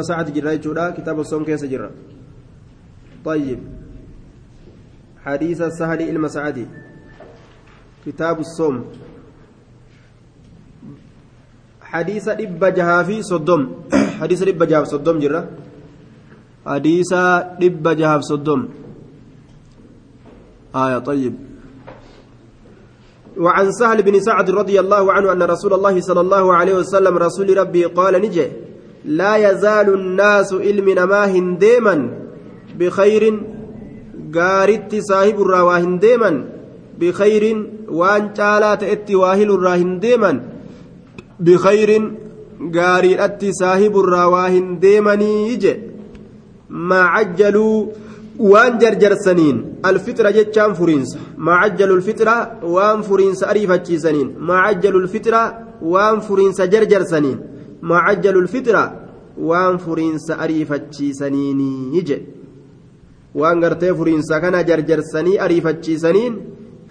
[0.00, 1.90] ساعة جرا جودا كتاب الصوم كيس جرا
[3.24, 3.60] طيب.
[5.24, 6.66] حديث السهل المسعدي
[8.06, 8.84] كتاب الصوم.
[11.80, 13.60] حديث دب جهافي صدم
[14.20, 15.40] حديث دب جهاف صدم جرا
[16.66, 17.12] حديث
[17.60, 18.60] دب جهاف صدم
[20.72, 21.34] آية طيب.
[23.36, 27.58] وعن سهل بن سعد رضي الله عنه أن رسول الله صلى الله عليه وسلم رسول
[27.58, 28.71] ربي قال نجي.
[29.04, 32.10] لا يزال الناس علمنا ما هنديما
[32.78, 33.40] بخير
[34.36, 36.44] غارت صاحب الروا هنديما
[37.00, 40.40] بخير وان تعالى اتي واهل الرا هنديما
[41.40, 41.90] بخير
[42.76, 45.74] غاري اتي صاحب الروا هنديمني يجي
[46.70, 47.86] ما عجلوا
[48.38, 49.56] waan jarjarsaniin
[49.88, 52.34] alfixra jechaan furiinsa maa cajjalu lfixra
[52.74, 55.42] waan furiinsa ariifachiisaniin maa cajjalu lfixra
[55.92, 57.38] waan furiinsa jarjarsaniin
[57.82, 58.84] lfixra
[59.36, 62.18] waan furiinsa ariifachiisaniini je
[63.34, 66.34] waan gartee furiinsa kana jarjarsanii ariifachiisaniin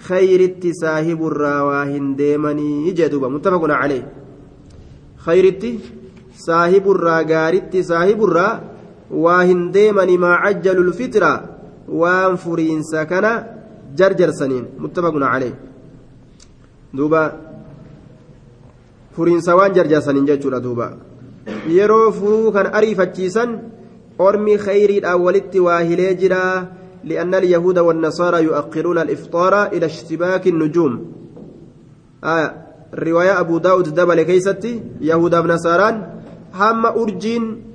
[0.07, 4.03] khayritti saahiburraa waa hin deemanii je duuba muttafaquna calee
[5.25, 5.71] khayritti
[6.45, 8.59] saahiburraa gaaritti saahiburraa
[9.25, 11.31] waa hin deemani maa cajjalu lfitra
[12.01, 13.31] waan furiinsa kana
[13.99, 15.53] jarjarsaniin muttafaqun calee
[16.97, 17.21] duuba
[19.15, 20.91] furiinsa waan jarjarsaniin jechuudha duuba
[21.77, 23.57] yeroo furuu kan ariifachiisan
[24.27, 26.43] ormi khayriidhaan walitti waa hilee jira
[27.03, 31.13] لأن اليهود والنصارى يؤخرون الإفطار إلى اشتباك النجوم
[32.23, 32.53] آه
[32.93, 35.95] رواية أبو داود دبل كيستي يهود ونصاران
[36.53, 37.71] هم أرجين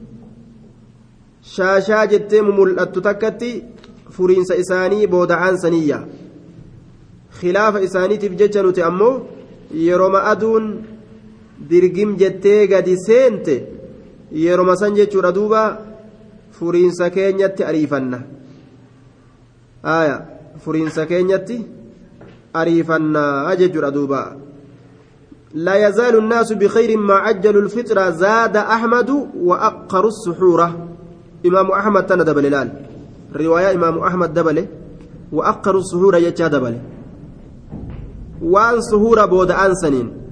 [2.10, 3.64] jettee mul'attu takkatti
[4.10, 5.98] furiinsa isaanii booda'aan saniyya
[7.38, 9.22] khilaafa isaaniitiif jecha nuti ammoo
[9.86, 10.64] yeroma aduun
[11.58, 13.54] dirgim jettee gadi seente
[14.32, 15.78] yeroma san jechuudha duuba
[16.52, 18.18] furiinsa keenyatti ariifanna
[19.82, 20.16] aya
[20.64, 21.64] furiinsa keenyatti
[22.54, 24.36] ariifannaa jechuudha duuba
[25.56, 29.10] لا يزال الناس بخير ما عجلوا الفطر زاد أحمد
[29.41, 30.69] وأقر السحورة
[31.47, 32.69] إمام أحمد تنا دبل الآن
[33.32, 34.66] رواية إمام أحمد دبل
[35.32, 36.75] وأقر السهور يجا دبل
[38.42, 40.25] وأن سهور بود أنسنين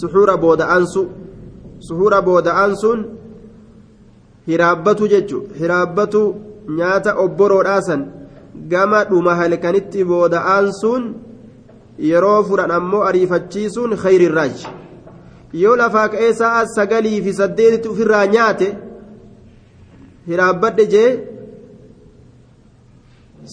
[0.00, 1.02] suxuura booda'aansu
[1.86, 3.00] suxuura booda'aansuun
[4.48, 6.22] hiraabbatu jechuun hiraabbatu
[6.78, 8.02] nyaata obboroodhaasan
[8.72, 11.04] gama dhuma halkanitti booda'aansuun
[12.10, 14.56] yeroo furan ammoo ariifachiisuun khayrirraaj
[15.62, 18.68] yoo lafaa ka'ee sa'a sagalii fi saddeetitti ofirraa nyaate
[20.28, 21.10] hiraabbadhe jee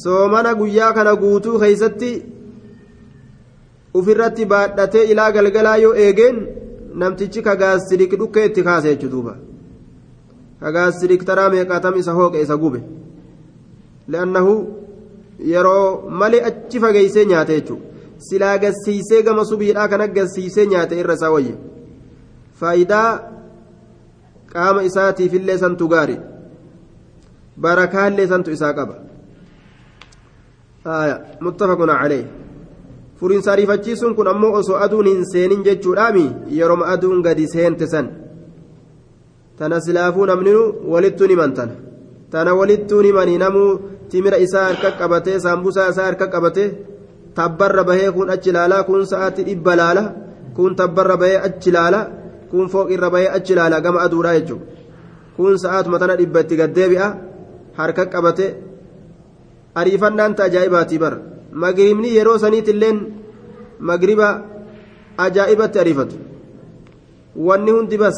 [0.03, 2.12] soomana guyyaa kana guutuu keessatti
[4.00, 6.38] ufirratti baadhatee ilaa galgalaa yoo eegeen
[7.01, 9.33] namtichi kagaasirik dhukkee itti kaase jechu duuba.
[10.61, 12.79] Kagaasirik taraa meeqaatam isa hooqe isa gube?
[14.11, 14.53] Li'annahu
[15.53, 17.79] yeroo malee achi fageeysee nyaate jechu
[18.28, 21.56] silaa gassiisee gama subiidhaa kana gassiisee nyaate irra isaa wayye.
[22.59, 23.09] Faayidaa
[24.53, 26.17] qaama isaatiifillee santu gaari
[27.66, 28.95] barakaallee santu isaa qaba.
[31.45, 32.23] Muttafaqun calee
[33.20, 36.26] furiinsa ariifachiisuun kun ammoo osoo aduun hin seenin jechuudhaami.
[36.58, 38.08] Yeroma aduun gadi seente san.
[39.58, 41.75] Tana silaafuu namninu walittuun himan tana
[42.31, 43.70] tana walittuun himanii namuu
[44.09, 46.70] timira isaa harka qabatee saambusaa isaa harka qabatee
[47.38, 50.04] tabbarra bahee kun achi ilaalaa kun sa'aatti dhibba laala
[50.56, 52.02] kun tabbarra bahee achi ilaala
[52.52, 54.66] kun fooqirra bahee achi ilaala gama aduudhaa jechuudha.
[55.38, 57.08] Kun sa'aatuma tana dhibba itti gaddeebi'a
[57.80, 58.46] harka qabate
[59.75, 62.98] ariifannaan ajaa'ibaatii bara magribni yeroo saniitilleen
[63.90, 64.28] magriba
[65.26, 66.16] ajaa'ibatti ariifatu
[67.48, 68.18] wanni hundi bas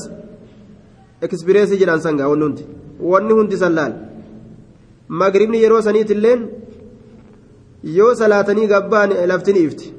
[1.25, 2.63] ekspireesii jedhan sangaa wanni hundi
[3.11, 3.93] wanni hundi sallaal
[5.21, 6.41] magribni yeroo saniitilleen
[7.97, 9.93] yoo salaatanii gabbaan laftini ifti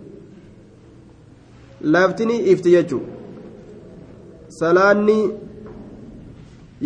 [1.95, 3.03] laftini ifti jechuu
[4.61, 5.19] salaanni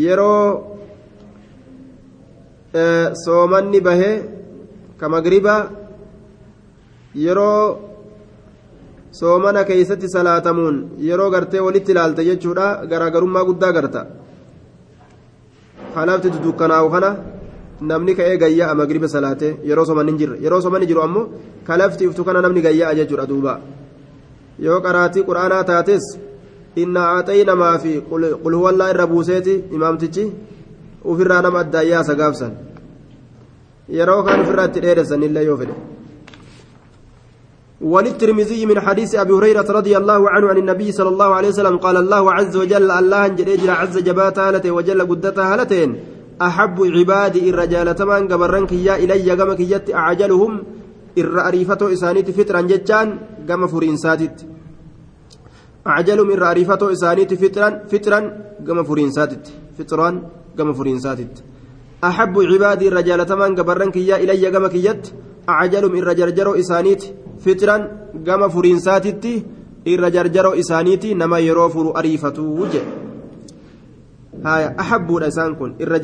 [0.07, 0.45] yeroo
[3.25, 4.16] soomanni bahee
[5.01, 5.55] ka magriba
[7.14, 7.78] yeroo
[9.12, 10.76] soomana keeysatti salaatamuun
[11.09, 14.06] yeroo gartee walitti ilaalte jechuudha garaagarummaa guddaa garta.
[15.94, 17.10] Kalafti dudukkanaa'u kana
[17.80, 20.36] namni ka'ee gayya'a magriba salaatee yeroo soomanni hin jirre.
[20.44, 21.28] Yeroo soomanni jiru ammoo
[21.66, 23.60] kalafti iftu kana namni gayya'a jechuudha duuba.
[24.59, 26.04] Yoo qaraatii quraanaa taates
[26.76, 30.24] inna aaxayna maa fi qul huwallaa irra buuseeti imaamtichi
[31.04, 32.53] ufirraa nama addaayyaasa gaafsan.
[33.88, 35.91] Yeroo kaan ofirraa itti dheeressan illee yoo fedhe
[37.83, 41.97] وللترمذي من حديث أبي هريرة رضي الله عنه عن النبي صلى الله عليه وسلم قال
[41.97, 45.97] الله عز وجل الله جل عز جباتا هالتين وجل قدتها هالتين
[46.43, 50.53] أحب عبادي الرجال تمان قبرنك يا إلي قمك يت أعجلهم
[51.19, 53.09] إر أريفتو إسانيت فترا جتان
[53.49, 54.47] قم فرين ساتت.
[55.87, 58.19] أعجلهم إر أريفتو إسانيت فترا فترا
[58.67, 59.45] قم فرين ساتت.
[59.79, 60.23] فطران
[60.59, 61.34] قم فرين ساتت.
[62.05, 64.17] أحب عبادي الرجال تمان قبرنك يا
[65.48, 67.03] أعجلهم إر جرجرو إسانيت
[67.42, 67.83] fitran
[68.24, 69.33] gama furiinsaatitti
[69.92, 72.83] irra jarjaroo isaaniiti nama yeroo furu ariifatuu je
[74.44, 75.98] haya ahabbuudha isaan kun irra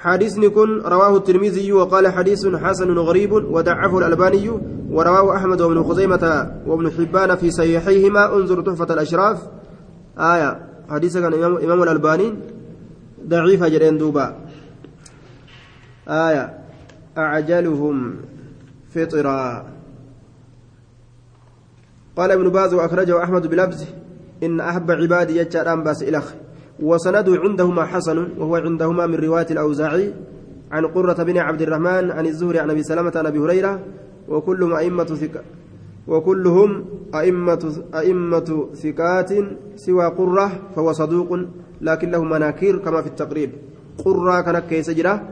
[0.00, 4.50] حديث كن رواه الترمذي وقال حديث حسن غريب ودعفه الألباني
[4.90, 6.24] ورواه أحمد وابن خزيمة
[6.66, 9.38] وابن حبان في صحيحيهما انظر تحفة الأشراف.
[10.18, 10.50] آية
[10.88, 12.34] حديث كان إمام, إمام الألباني.
[13.28, 14.26] ضعيف جرين دوبا.
[16.08, 16.59] آية
[17.18, 18.16] أعجلهم
[18.94, 19.66] فطرا.
[22.16, 23.84] قال ابن باز وأخرجه أحمد بلفظ
[24.42, 26.32] إن أحب عبادي يجعل باس إلخ.
[26.82, 30.14] وسند عندهما حسن وهو عندهما من رواية الأوزاعي
[30.70, 33.80] عن قرة بن عبد الرحمن عن الزهري عن أبي سلمة عن أبي هريرة
[34.28, 35.42] وكلهم أئمة ثقة
[36.08, 36.84] وكلهم
[37.14, 39.30] أئمة أئمة ثقات
[39.76, 41.38] سوى قرة فهو صدوق
[41.80, 43.50] لكن له مناكير كما في التقريب.
[44.04, 45.28] قرة كانت كيس جرة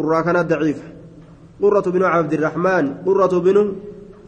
[0.00, 0.82] قرة كانت ضعيفة
[1.62, 3.56] قرة بن عبد الرحمن قرة بن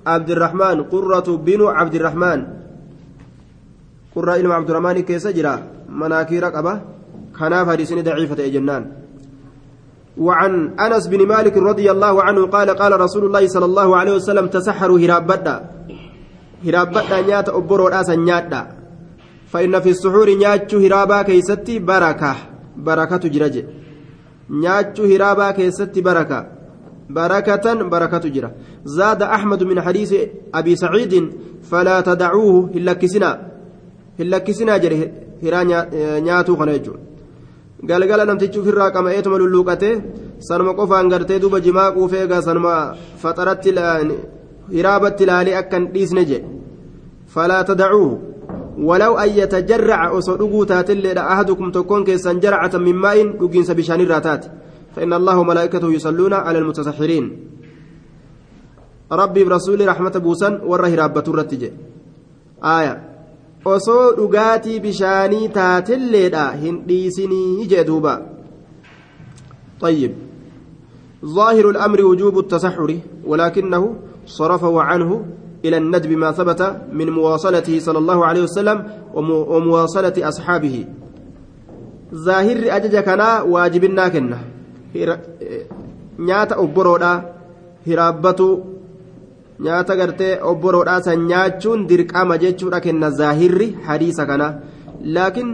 [0.06, 2.38] عبد الرحمن قرة بن عبد الرحمن
[4.14, 5.54] قرة إلما عبد الرحمن كيس جرا
[5.88, 6.74] مناكير قبة
[7.38, 8.82] كناف حديثين ضعيفة جنان
[10.18, 14.46] وعن أنس بن مالك رضي الله عنه قال قال رسول الله صلى الله عليه وسلم
[14.46, 15.56] تسحروا هرابدا
[16.66, 18.62] هرابدا نيات أبرو رأسا نياتا
[19.52, 22.34] فإن في السحور نياتشو هرابا كيستي بركة
[22.76, 23.24] بركة
[24.52, 26.40] نياتشو هرابا كيستي بركة
[27.10, 28.50] بركة بركة جرة
[28.84, 30.14] زاد أحمد من حديث
[30.54, 31.12] أبي سعيد
[31.70, 33.30] فلا تدعوه إلا كسنا
[34.20, 35.12] إلا كسنا جري
[35.44, 35.62] هرا
[36.26, 36.94] نياتو خنيجو
[37.88, 39.92] قال قال نمتي تشوف الراقم ايتم للوقته
[40.48, 42.76] سنما قفان غرتي دوبا جما قوفيغا سنما
[43.22, 43.64] فطرت
[44.74, 46.42] هرابت لالي أكن ديس نجي
[47.34, 48.31] فلا تدعوه
[48.78, 54.46] ولو أن يتجرع أصدقوا تاتل أحدكم تكون كيسان جرعة من ماء لقين سبشان الراتات
[54.96, 57.24] فإن الله وملائكته يصلون على المتسحرين
[59.12, 61.72] ربي برسول رحمة بوسن وره رابة الرتجة.
[62.64, 63.12] آية.
[63.64, 68.22] osoo dhugaatii bishaanii taatelleedha hin dhiisinii jee duuba
[69.80, 70.12] طيب.
[71.24, 73.94] ظاهر الأمر وجوب التسحر ولكنه
[74.26, 75.24] صرفه عنه
[75.64, 78.78] إلى الندب ما ثبت من مواصلته صلى الله عليه وسلم
[79.52, 80.84] ومواصلة أصحابه
[82.14, 84.38] ظاهر أجج كنا واجبنا كنا
[86.18, 87.10] nyaata obboroodha
[87.86, 88.46] hiraabbatu
[89.66, 94.48] nyaata gartee obboroodha san nyaachuun dirqama jechuudha kenna zaahirri hadiisa kana
[95.16, 95.50] laakiin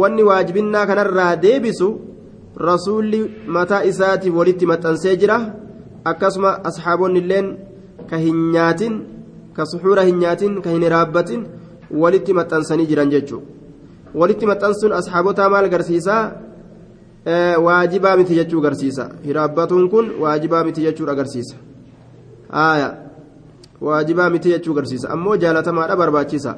[0.00, 1.88] wanni waajibinnaa kanarraa deebisu
[2.68, 3.20] rasuulli
[3.56, 5.38] mataa isaatiif walitti maxxansee jira
[6.12, 7.48] akkasuma asxaabonni illeen
[8.10, 8.94] ka hin nyaatin
[9.53, 11.45] ka suxuura hin nyaatin ka hin hiraabbatin
[12.01, 13.47] walitti maxxansanii jiran jechuudha
[14.19, 16.23] walitti maxxansuun asxaabotaa maal garsiisaa
[17.65, 21.55] waajibaa miti jechuu agarsiisa hiraabbatuun kun waajibaa miti jechuu agarsiisa
[22.49, 22.89] haaya
[23.81, 26.55] waajibaa miti jechuu agarsiisa ammoo jaalatamaadha barbaachisa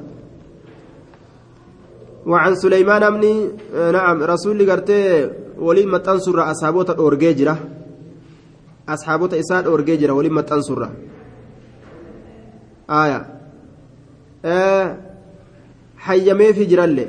[2.28, 3.24] وعن سليمان بن
[3.92, 7.56] نعم رسول قرتي ولي متنصر أصحابه أورجيجرة
[8.88, 10.88] أصحابه إساد أورجيجرة ولي متنصر
[12.90, 13.26] آية
[14.44, 14.96] آه
[15.98, 17.06] حيمي في جرالي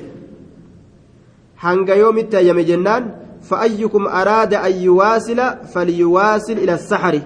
[1.63, 3.03] hanga yoomitti hayyame jennaan
[3.41, 5.39] فأيكم أراد أن يواصل
[5.73, 7.21] فليواصل إلى السحر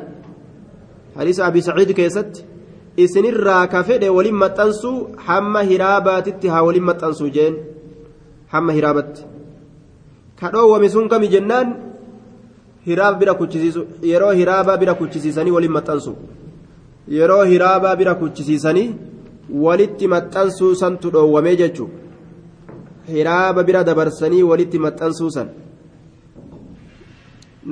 [1.17, 2.45] حديث أبي سعيد كيست
[2.97, 7.55] isinirraa ka fedhe waliin maxxansuu hamma hiraabaatitti haa waliin maxxansuu jeen
[8.53, 9.23] hamma hiraabatti
[10.39, 11.73] ka dhoowwame sun kami jennaan
[12.87, 13.81] hiraaba bira kuchisiisu
[14.11, 16.13] yeroo hiraabaa bira kuchisiisanii waliin maxxansu
[17.16, 18.94] yeroo hiraabaa bira kuchisiisanii
[19.64, 21.98] walitti maxxansuu santu dhoowwamee jechuudha
[23.14, 25.30] hiraaba bira dabarsanii walitti maxxansuu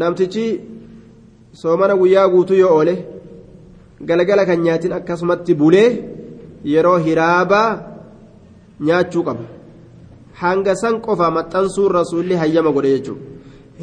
[0.00, 0.46] namtichi
[1.60, 2.94] soomana guyyaa guutuu yoo oole
[4.08, 5.90] galgala kan nyaatin akkasumatti bulee
[6.72, 7.70] yeroo hiraabaa
[8.86, 9.44] nyaachuu qaba
[10.42, 13.24] hanga san qofa maxxansuun rasuulli hayyama godhe jechuudha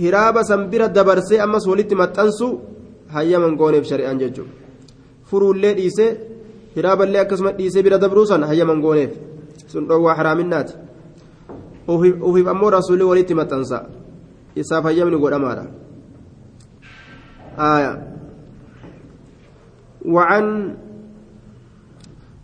[0.01, 2.47] hiraaba san bira dabarsee ammas walitti maxxansu
[3.15, 4.62] hayyaman gooneef shari'aan jechuudha
[5.33, 6.09] furuullee dhiisee
[6.77, 9.13] hiraaballee akkasuma dhiisee bira dabruu san hayyaman gooneef
[9.67, 10.73] sun dhoowwaa haraaminaati
[11.87, 13.85] ufiif ammoo rasuulli walitti maxxansa
[14.55, 15.65] isaaf hayyamni godhamaadha.
[20.05, 20.75] وعن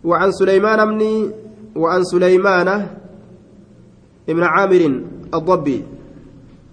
[0.04, 1.32] وعن سليمان بن
[1.76, 2.68] وعن سليمان
[4.28, 4.82] ابن عامر
[5.34, 5.84] الضبي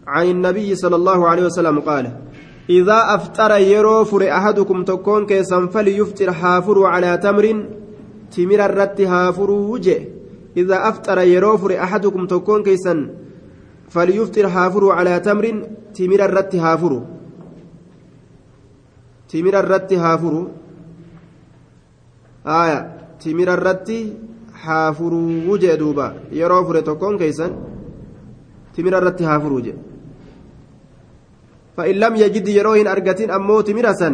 [0.07, 2.11] عن النبي صلى الله عليه وسلم قال
[2.69, 7.65] إذا أفطر يروفر أحدكم تكون كيسا فليفطر حافر على تمر
[8.31, 10.07] تمر الرت حافر وجه.
[10.57, 13.09] إذا أفطر يروفر أحدكم تكون كيسا
[13.89, 17.03] فليفطر حافر على تمر تمر الرت حافر.
[19.29, 20.47] تمر الرت حافر.
[22.47, 22.79] آية.
[23.19, 23.89] تمر الرت
[24.53, 25.13] حافر
[25.49, 26.13] وجه دوبا.
[26.31, 27.47] يروفر تكون كيسا
[28.75, 29.73] تمر الرت حافر وجه.
[31.77, 34.09] فإن لم يجد يروهن أرجتين أموت مرسا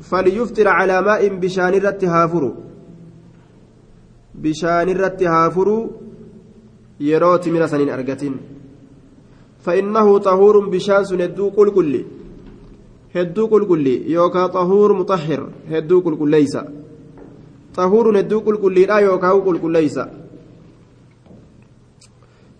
[0.00, 2.44] فليفطر على ماء بشان الرت هافر
[4.34, 5.68] بشان الرت هافر
[7.00, 8.34] يروت مرسا أرجتين
[9.64, 12.04] فإنه طهور بشان سندو قل كل
[13.16, 16.54] هدو قل كل يوكا طهور مطهر هدو قل كل ليس
[17.76, 19.98] طهور هدو قل كل لا يوكا قل كل ليس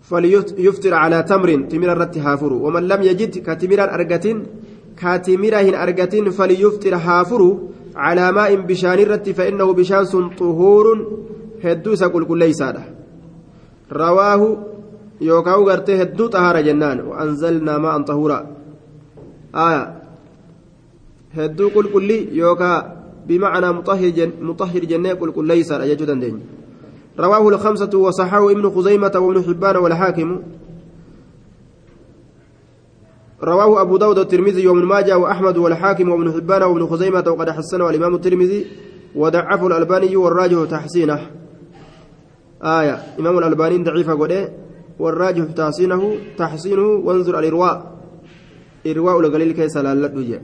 [0.09, 4.37] فليفطر على تمر تمر الرت هافر ومن لم يجد كتمر أرجتين
[5.01, 7.41] كتمر هن أرجتين فليفطر هافر
[7.95, 10.85] على ماء بشان الرت فإنه بشان طهور
[11.63, 12.63] هدوس قل كل ليس
[13.91, 14.41] رواه
[15.21, 16.99] يوكاو غرتي هدو طهارة جنان.
[16.99, 18.39] وأنزلنا ماء طهورا.
[19.55, 19.83] آية.
[21.37, 22.71] هدو قل كل يوكا
[23.27, 26.39] بمعنى مطهر جن مطهر جنة قل كل ليس أجدن دين
[27.19, 30.41] رواه الخمسة وصححه ابن خزيمة وابن حبان والحاكم.
[33.43, 38.15] رواه أبو داود الترمذي وابن ماجه وأحمد والحاكم وابن حبان وابن خزيمة وقد حسنه الإمام
[38.15, 38.67] الترمذي
[39.15, 41.29] وضعفه الألباني والراجح تحسينه.
[42.63, 43.03] آية.
[43.19, 44.53] إمام الألباني ضعيف قده
[44.99, 46.87] والراجح تحسينه تحسينه.
[46.87, 47.93] وانظر الإرواء.
[48.87, 50.41] إرواء لقليل كيس لالت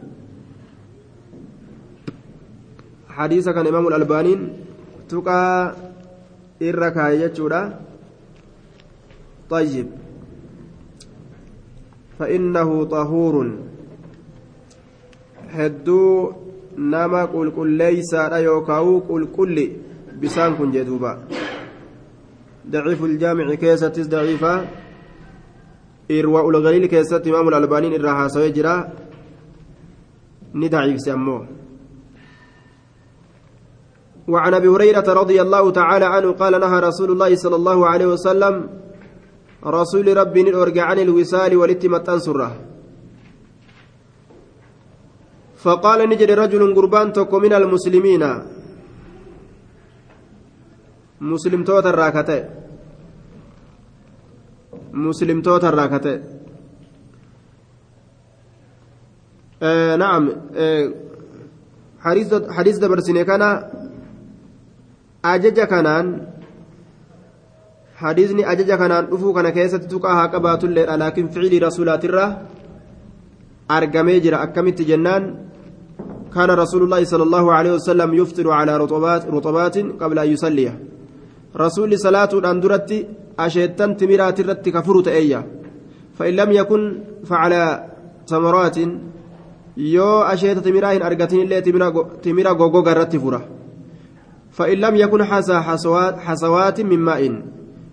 [3.10, 4.38] حديث كان إمام الألباني.
[5.10, 5.74] تقى
[6.60, 7.62] irra kaaye jechuudha
[9.50, 9.88] طيب
[12.20, 13.36] فإنه طهور
[15.50, 16.34] hedduu
[16.78, 19.66] nama qulqulleeysaadha yookaa'u qulqulli
[20.22, 21.12] bisaan kun jedhuuba
[22.72, 24.52] daciifu iljaamici keessattis daciifa
[26.18, 28.74] irwa ulgaliil keessatti imaamul albaaniin irraa haasawee jira
[30.54, 31.42] ni daciifse ammoo
[34.30, 38.54] وعن أبي هريرة رضي الله تعالى عنه قال نهى رسول الله صلى الله عليه وسلم
[39.66, 42.52] رسول ربي نرجع عن الوسال والاتمة أنصره.
[45.64, 48.24] فقال نجد رجل قربان تكو من المسلمين.
[51.22, 52.40] مسلم توت الراكتة.
[54.94, 56.14] مسلم توت الراكتة.
[59.64, 60.24] آه نعم
[60.56, 60.86] آه
[62.00, 63.44] حديث حديث دبرسني كان
[65.24, 66.08] ajaja kanaan
[68.02, 72.30] hadiisni ajaja kanaan dhufuu kana keessatti tuqaa haa qabaatulleedha laakiin ficilii rasuulaatirraa
[73.70, 74.42] argamee jira.
[74.46, 75.50] Akkamitti jennaan?
[76.36, 80.68] كان رسول الله صلى الله عليه وسلم يفطر على رطبات رطبات قبل أن يصلي
[81.58, 82.92] رسول صلاة أندرت
[83.40, 85.42] أشيتن تمرات الرت كفرت أيا
[86.18, 86.82] فإن لم يكن
[87.30, 87.62] فعلى
[88.28, 88.78] تمرات
[89.78, 91.62] يو أشيت تمراهن أرقتين اللي
[92.26, 93.59] تمرا غوغو غرت فره
[94.60, 97.22] فإن لم يكن حسى حسوات, حسوات من ماء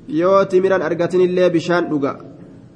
[0.08, 2.12] yoo timiraan argatin illee bishaan dhuga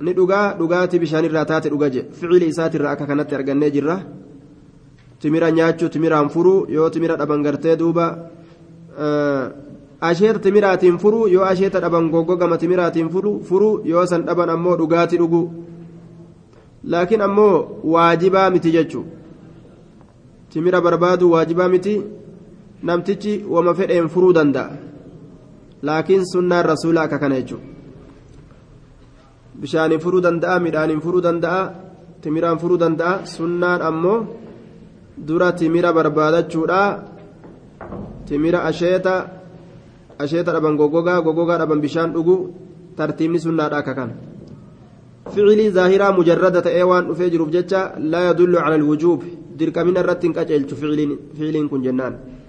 [0.00, 3.96] ni dhugaa dhugaati bishaan irraa taate dhuga je ficili isaatirraa akka kanatti argannee jirra
[5.20, 8.06] timira nyaachuu timiraan furuu yoo timira dhaban gartee duuba
[10.08, 13.08] asheeta timiraatiin furuu yoo asheeta dhaban goggogama timiraatiin
[13.48, 15.46] furuu yoo san dhaban ammoo dhugaati dhuguu
[16.92, 17.56] laakiin ammoo
[17.94, 19.04] waajibaa miti jechuu
[20.52, 21.94] timira barbaadu waajibaa miti
[22.82, 24.70] namtichi wama fedheen furuu danda'a
[25.82, 27.66] laakiin sunnaan rasuulaa akka kana jechuudha
[29.60, 31.62] bishaaniin furuu danda'a midhaaniin furuu danda'a
[32.22, 34.18] timiraan furuu danda'a sunnaan ammoo
[35.28, 36.80] dura timira barbaadachuudha
[38.26, 39.14] timira asheeta
[40.18, 42.36] asheeta dhaban gogogaa gogogaa dhaban bishaan dhugu
[42.96, 44.14] tartiibni sunnaadha akka kana
[45.76, 47.80] zaahiraa mujarrada ta'ee waan dhufee jiruuf jecha
[48.12, 49.20] laa yadullu cala alwujuub
[49.58, 52.39] dirqamina irratti hin qaceelchu ficiliin kun jennaan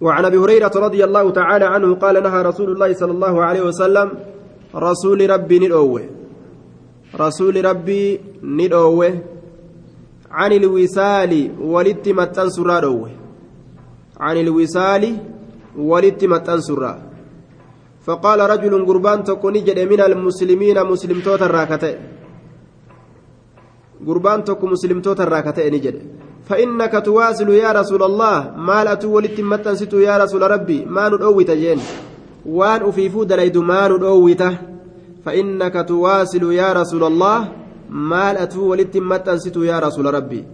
[0.00, 4.08] وعن أبي هريرة رضي الله تعالى عنه قال نهى رسول الله صلى الله عليه وسلم
[4.74, 6.02] رسول ربي ندوه
[7.20, 9.12] رسول ربي ندوه
[10.30, 12.80] عن الوسال ولت متن سرا
[14.20, 15.04] عن الوسال
[15.78, 16.58] ولت متن
[18.06, 21.94] فقال رجل قربان تكوني جد من المسلمين مسلم توت الراكته
[24.06, 25.96] قربان تكو مسلم توت الراكته نجد.
[26.44, 28.54] فإنك تواصل يا رسول الله.
[28.56, 30.84] ما لا تولد متنسيت يا رسول ربي.
[30.84, 31.78] ما ندويت جين.
[32.46, 34.42] وان أفيفو دليد ما ندويت
[35.24, 37.48] فإنك تواصل يا رسول الله.
[37.90, 40.44] ما لا تولد متنسيت يا رسول ربي.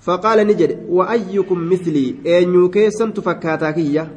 [0.00, 4.12] فقال نجد وأيكم مثلي؟ أن يكيسا تفكاتاكية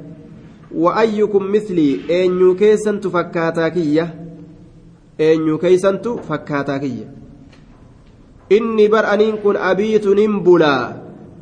[0.76, 4.04] وأيكم مثلي؟ أن يكيسا تفكاتاكية
[5.22, 7.21] أن يكيسا تفكاتاكية
[8.58, 10.94] inni bar aniin kun abiitu nin bulaa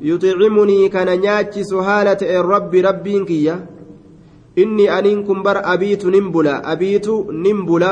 [0.02, 3.56] yuxicimunii kana nyaachisu haala ta'een rabbi rabbiin kiyya
[4.56, 7.92] inni aniin kun bar abiitu nin bula abiitu nin bula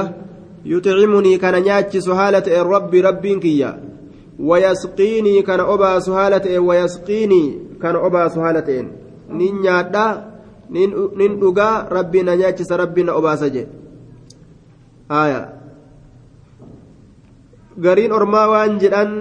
[0.65, 3.73] yuxicimunii kana nyaachisu haala ta'een rabbi rabbiin kiyya
[4.39, 8.87] wayasqiinii kana obaasu haala ta'een wayasqiinii kana obaasu haala ta'een
[9.41, 10.07] nin nyaadha
[10.69, 13.71] nin dhugaa rabbii na nyaachisa rabbii na obaasa jedhe
[15.09, 15.56] aayaa
[17.85, 19.11] gariin ormaa waan jedhan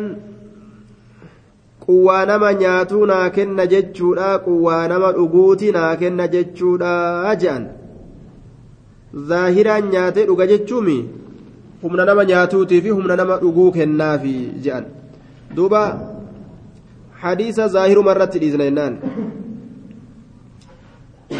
[1.84, 6.92] quwwaa nama nyaatuu naa kenna jechuudha quwwaa nama dhuguuti naa kenna jechuudha
[7.42, 7.64] je'an
[9.30, 10.96] zaahiraan nyaatee dhuga jechuumi
[11.82, 14.34] humna nama nyaatuutii fi humna nama dhuguu kennaafi
[14.64, 14.84] je'an
[15.56, 15.82] duuba
[17.22, 18.94] hadiisa zaahiruma irratti dhiisna jennaan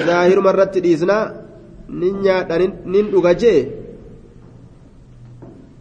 [0.09, 1.17] zaahiruma irratti dhiisna
[2.01, 2.59] nin nyaadha
[2.93, 3.61] nin dhuga jee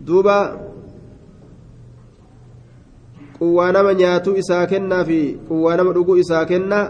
[0.08, 0.36] duuba
[3.40, 6.86] quwwaa nama nyaatuu isaa kennaa fi quwwaa nama dhuguu isaa kennaa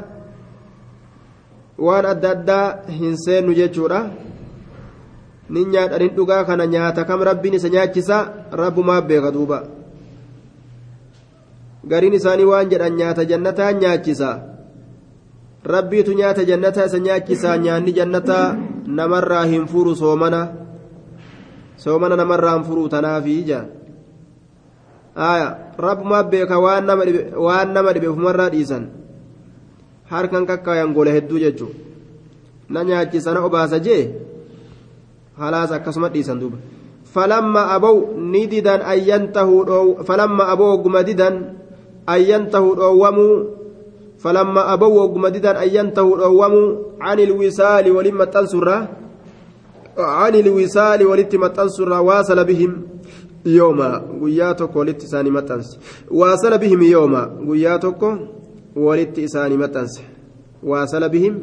[1.78, 2.68] waan adda addaa
[3.00, 4.00] hin seennu jechuudha
[5.50, 8.18] nin nyaadha nin dhugaa kana nyaata kam rabbiin isa nyaachisa
[8.52, 9.64] rabbumaaf beeka duuba
[11.88, 14.30] gariin isaanii waan jedhan nyaata jannataa nyaachisa
[15.74, 18.56] rabbiitu nyaata jannataa isa nyaachisa nyaanni jannataa
[18.88, 20.42] namarraa hin furu soomana
[21.76, 23.66] soomana namarraa hin furu tanaafi ija
[25.16, 26.86] aya rabbumaaf beeka waan
[27.74, 28.92] nama dhibe ufumarraa dhiisan
[30.12, 31.72] harkan kakkaayan gola hedduu jechuu
[32.70, 34.12] na nyaachisana obaasa jee
[35.40, 36.58] halaas akkasuma dhiisan duuba
[37.16, 41.58] falamma abow ni didan ayyantahuu falamma abow ogguma didan
[42.08, 43.36] ayyantahuu dhoowwamuu
[44.20, 48.68] falamma abow ogguma didan ayyantahuu dhoowwamuu عن الوصال ولما تنصر
[49.98, 52.72] عن الوصال ولت متنصر واصل بهم
[53.46, 55.78] yooma guyyaa tokko walitti isaanii maxxanse.
[56.12, 58.18] Waasala bihim yooma guyyaa tokko
[58.76, 60.02] walitti isaanii maxxanse.
[60.64, 61.36] Waasala bihim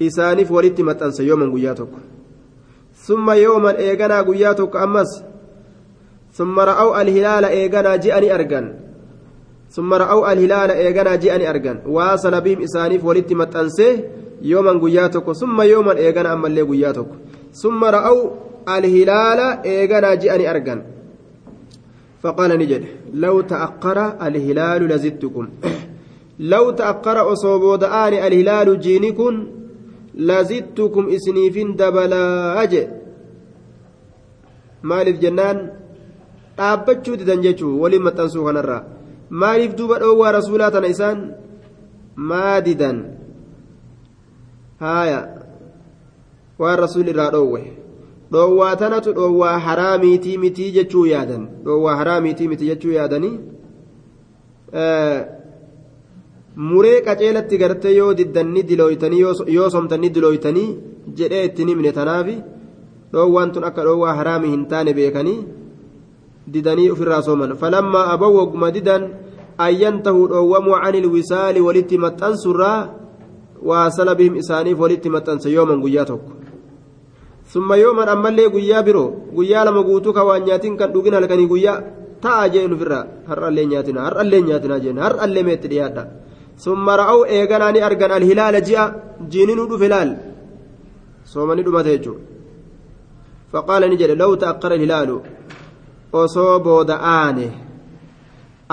[0.00, 1.98] isaaniif walitti maxxanse yooman guyyaa tokko.
[3.06, 5.24] Summa yooman eeganaa guyyaa tokko ammas
[6.36, 8.66] summa ra'aw alhilaala eeganaa ji'ani argan.
[9.68, 11.80] Summa ra'aw alhilaala eeganaa ji'ani argan.
[11.86, 14.04] Waasala bihim isaaniif walitti maxxanse
[14.42, 15.34] yooman guyyaa tokko.
[15.34, 17.16] Summa yooman eegana ammallee guyyaa tokko.
[17.52, 18.18] Summa ra'aw
[18.66, 20.91] alhilaala eeganaa ji'ani argan
[22.22, 25.48] فقال نجد لو تأقر الهلال لزدتكم
[26.38, 29.46] لو تأقر أصوبود آل الهلال جينكم
[30.14, 32.88] لزدتكم إسنيفين دبلا أجي
[37.82, 38.82] waliin maxxansuu kanarraa
[39.30, 41.20] maaliif duuba dhoowwaa rasuulaa tana isaan
[42.30, 42.98] maa didan
[44.80, 45.20] haaya
[46.58, 47.62] waan rasuul irraa dhoowwe
[48.32, 53.38] dhoowwaa tanatu dhoowwaa haraamiitii mitii jechuu yaadan dhoowwaa haraamiitii miti jechuu yaadanii
[56.68, 59.20] muree qaceelatti gartee yoo diddan ni dilooytanii
[59.56, 60.68] yoo somtan ni dilooytanii
[61.18, 62.36] jedhee itti himne tanaafi
[63.12, 65.38] dhoowwaan tun akka dhoowwaa haraamii hin taane beekanii
[66.52, 69.08] didanii ofirraa sooman falammaa abaw wagguma didan
[69.66, 72.78] ayyantahu dhoowwamuu cani ilwisaali walitti maxxansurraa
[73.70, 76.41] waasala bihim isaaniif walitti maxxanse yooman guyyaa tokko
[77.52, 81.78] summa yooman ammallee guyyaa biroo guyyaa lama guutuu ka waan nyaatiin kan dhugin halkanii guyyaa
[82.24, 86.04] ta'a jeen ofirraa har'allee nyaatina har'allee nyaatina jeen har'allee meetti dhiyaadha.
[86.64, 88.84] Summa ra'aw eeganaa ni argan alhilaala ji'a
[89.32, 90.10] jiininuu dhufe laal?
[91.32, 92.20] Soomanii dhumate jechuudha
[93.52, 95.16] faqaala ni jedhe law ta'aqqara alhilaalu
[96.22, 97.46] osoo booda aane.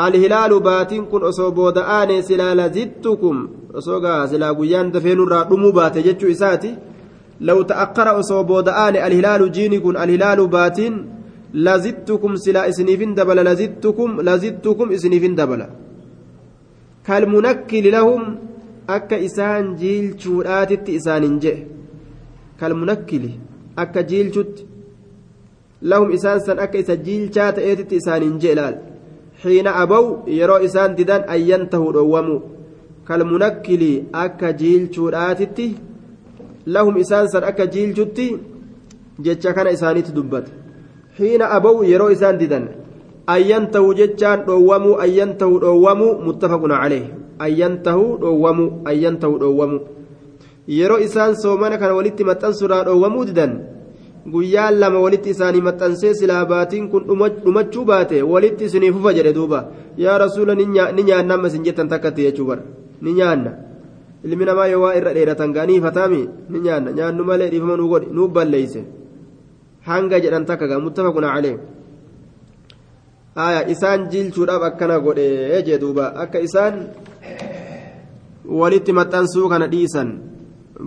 [0.06, 3.38] Alhilaalu baatiin kun osoo booda aane silaa lazittukum
[3.80, 6.72] osoo gaa silaa guyyaan dafeenurraa dhumuu baate jechuu isaati
[7.42, 10.94] لو تأخر أصوبود آن الهلال جينكم الهلال باتين
[11.54, 15.62] لزدتكم سلا إسنيفين دبل لزدتكم لزدتكم إسنيفين دبل.
[17.08, 18.22] كالمنكل لهم
[18.90, 21.58] أكا إسان جيل شورات إسان جئ
[22.60, 23.24] كالمنكل
[23.78, 24.58] أكا جيل شت
[25.82, 28.76] لهم إسان سن أكا إسا جيل شات إيتت إسان جئ لال.
[29.42, 32.40] حين أبوا يرى إسان ددان أن ينتهوا دوموا
[33.08, 33.84] كالمنكل
[34.16, 35.42] أكا جيل شورات
[36.66, 38.38] lahum isaan san akka jiilchutti
[39.20, 40.52] jecha kana isaaniitti dubbata
[41.18, 42.66] xiina abaw yeroo isaan didan
[43.36, 47.06] ayyantahu jechaan dhoowwamuu ayyantahu dhoowwamuu muttafaqun calee
[47.46, 49.82] ayyantahu dhoowwamuu ayyantahu dhoowwamuu
[50.78, 53.54] yeroo isaan soomana kana walitti maxxansuudhaa dhoowwamuu didan
[54.34, 57.04] guyyaan lama walitti isaanii maxxansee silaa baatiin kun
[57.46, 59.60] dhumachuu baate walitti isinii fufa jedhe duuba
[60.04, 60.66] yaa rasuula ni
[61.04, 62.64] nyaanna amma isin jettan takkatti jechuu bara
[63.02, 63.52] ni nyaanna
[64.24, 68.08] ilmi namaa yoo waa irra dheeratan gaanii fataami ni nyaanna nyaannu malee dhiifama nuu godhi
[68.18, 68.82] nuu balleeyse
[69.90, 71.58] hanga jedhan takka gaa muttafaqun calee
[73.46, 75.28] aya isaan jilchuudhaaf akkana godhe
[75.68, 76.76] jee duuba akka isaan
[78.62, 80.10] walitti maxxansuu kana dhiisan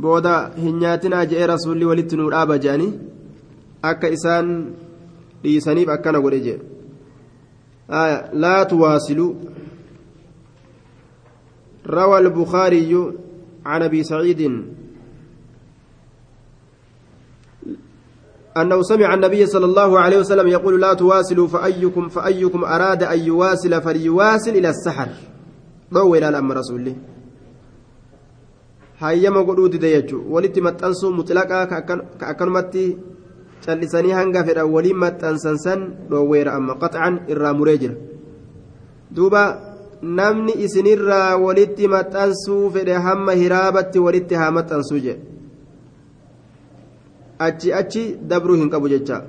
[0.04, 2.92] booda hin nyaatinaa je'ee rasuulli walitti nuu dhaaba je'anii
[3.92, 4.52] akka isaan
[5.42, 6.58] dhiisaniif akkana godhe jee
[8.44, 9.32] laa tuwaasiluu
[11.86, 13.12] روى البخاري
[13.66, 14.40] عن ابي سعيد
[18.56, 23.82] أنه سمع النبي صلى الله عليه وسلم يقول لا تواصلوا فأيكم فأيكم أراد أن يواصل
[23.82, 25.08] فليواصل إلى السحر
[26.28, 26.96] الأمر رسوله
[29.02, 31.76] hayyama godhuu dide jechuun walitti maxxansuu mutlaqaa ka
[32.32, 32.84] akkanumatti
[33.64, 37.96] callisanii hanga fedhan waliin maxxansan san dhoowweera amma qaxcan irraa muree jira
[39.10, 39.42] duuba
[40.02, 45.22] namni isinirraa walitti maxxansuu fedhe hamma hiraabatti walitti haa maxxansuu jedhe
[47.38, 49.22] achi achi dabruu hin qabu jecha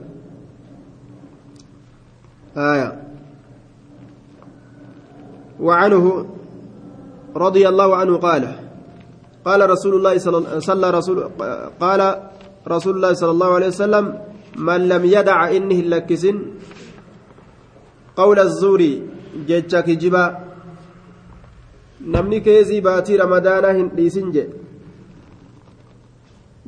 [5.64, 6.06] وعنه
[7.36, 8.44] رضي الله عنه قال
[9.46, 10.18] قال رسول الله
[10.60, 11.18] صلى رسول
[11.80, 12.02] قال
[12.68, 14.06] رسول الله صلى الله عليه وسلم
[14.58, 16.36] من لم يدع إنه لكسن
[18.16, 18.82] قول الزور
[19.48, 20.26] جتشك جبا
[22.04, 24.46] نمني كيزي باتي رمضان هنديسن جي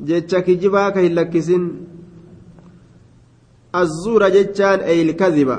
[0.03, 1.63] jecha kijibaa ka hin lakkisin
[3.81, 5.57] azzuura jechaan eeyilkaziba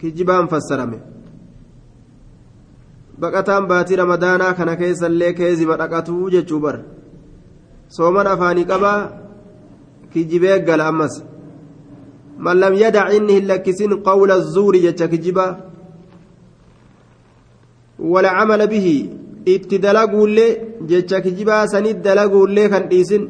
[0.00, 0.98] kijibaan fassarame
[3.20, 6.76] baqataan baatii ramadaanaa kana keessallee keeziba dhaqatuu jechuu bar
[7.96, 9.00] sooman afaanii qabaa
[10.12, 11.14] kijibee gala ammas
[12.38, 12.74] man lam
[13.16, 15.50] inni hin lakkisin qawla azzuuri jecha kijibaa
[18.02, 18.96] wala camala bihi
[19.54, 20.50] itti dalaguullee
[20.90, 23.24] jecha kijibaa sanit dalaguullee kan dhiisin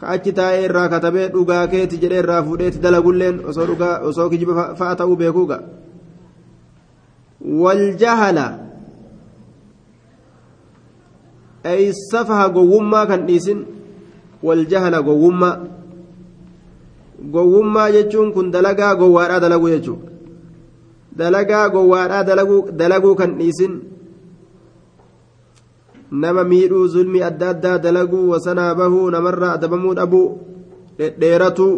[0.00, 4.74] ka achi taa'ee irraa katabee dhugaa keeti jedhee irraa fuudheeti dalagulleen osoo dhugaa osoo kijiba
[4.78, 5.58] fa'a ta'uu beekuuga
[7.62, 8.46] waljahala
[11.72, 13.64] ay safaha gowwummaa kan dhiisin
[14.42, 15.54] waljahala gowwummaa
[17.36, 20.15] gowwummaa jechuun kun dalagaa gowwaadhaa dalaguu jechuudha
[21.18, 22.24] dalagaa gowwaadhaa
[22.80, 23.74] dalaguu kan dhiisin
[26.10, 30.28] nama miidhuu zulmii adda addaa dalaguu wasanaa bahuu namarraa adabamuu dhabuu
[30.98, 31.74] dhedheeratuu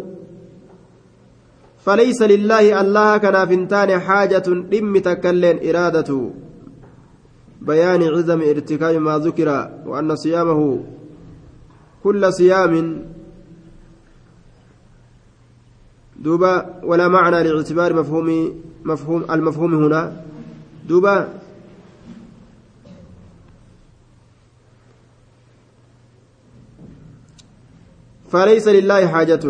[1.88, 6.10] فليس لله الله كان فنتان حاجة دم تكلين إرادة
[7.68, 9.48] بيان عظم ارتكاب ما ذكر
[9.86, 10.60] وأن صيامه
[12.04, 12.72] كل صيام
[16.24, 18.28] دوبا ولا معنى لاعتبار مفهوم
[18.88, 20.02] مفهوم المفهوم هنا.
[20.88, 21.16] دوبا.
[28.32, 29.44] فليس لله حاجة.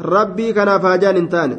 [0.00, 1.50] ربي كان فاجان انتان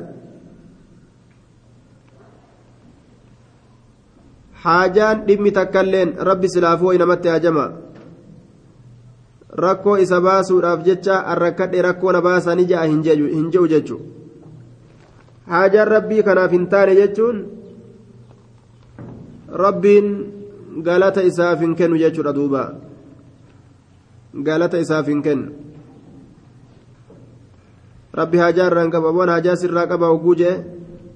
[4.64, 6.10] حاجان دمي تكلين.
[6.20, 7.66] ربي سلافو إنمت هاجما
[9.58, 13.02] rakkoo isa baasuudhaaf jecha arrakkadhe rakkoo na baasanii ja'a hin
[13.52, 14.02] je'u jechuun
[15.50, 17.38] haajaan rabbii kanaaf hin taane jechuun
[19.64, 20.08] rabbiin
[20.90, 22.64] galata isaaf hin kennu jechuudha duuba
[24.50, 25.48] galata isaaf hin kennu
[28.22, 30.56] rabbi haajaa irraan qaba waan haajaa sirraa qaba hogguu jee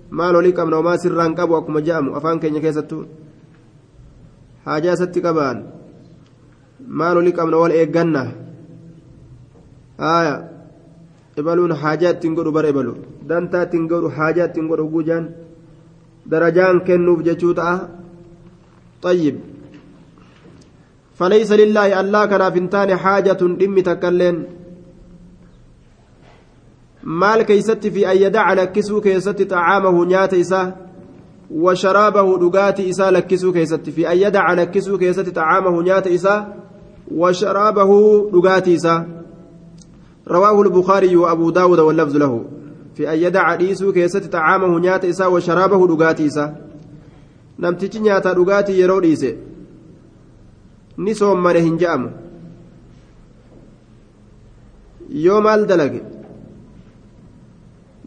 [0.10, 3.06] maal olii qabna homaa sirraan qabu akkuma je'amu afaan keenya keessattuu
[4.65, 5.63] haajaa isatti qabaan
[6.88, 8.24] maal olii qabna wal eegganna
[9.98, 10.36] haaya
[11.38, 12.93] ibaluun haajaa ittiin godhu bara ibalu
[13.30, 15.26] dantaa ittiin godhu haajaa ittiin godhu hogguu jaan
[16.32, 17.76] darajaan kennuuf jechuu ta'a
[19.04, 19.36] طيب
[21.19, 24.43] فليس لله الله كان فنتان حاجة دم تكلين
[27.04, 30.74] مال كيست في أن يدع لكسو كيست طعامه نيات إساه
[31.52, 36.62] وشرابه دقات إساه لكسو كيست في أن يدع لكسو كيست طعامه نيات إساه
[37.15, 37.91] وشرابه
[38.34, 39.06] دقات إساه
[40.28, 42.45] رواه البخاري وأبو داود واللفظ له
[42.95, 46.54] في أن يدع ديسو كيست طعامه نيات إساه وشرابه دقات إساه
[47.60, 49.38] namtichi nyaataa dhugaatii yeroo dhiise
[50.97, 52.10] ni soommane hin je'amu
[55.26, 56.02] yoo maal dalage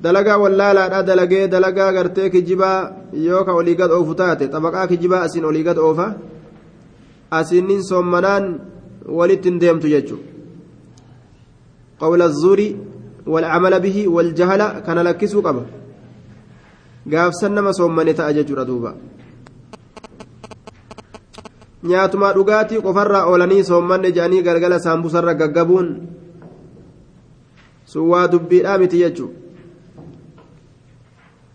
[0.07, 2.79] dalagaa wallaalaadha dalagee dalagaa gartee kijibaa
[3.27, 6.07] yoo ka olii gad oofu taate xabaqaa kijibaa asiin olii gad oofa
[9.07, 10.37] deemtu jechuudha
[12.01, 12.77] qawla zuuri
[13.27, 15.63] walcamala bihi waljahala kana lakkisuu qaba
[17.07, 18.95] gaafsan nama soommane ta'a jechuudha duuba
[21.83, 25.89] nyaatumaa dhugaatii qofarraa oolanii soommanne jedhanii galgala saambusarra gaggabuun
[27.85, 29.35] sun waa dubbiidhaa miti jechuudha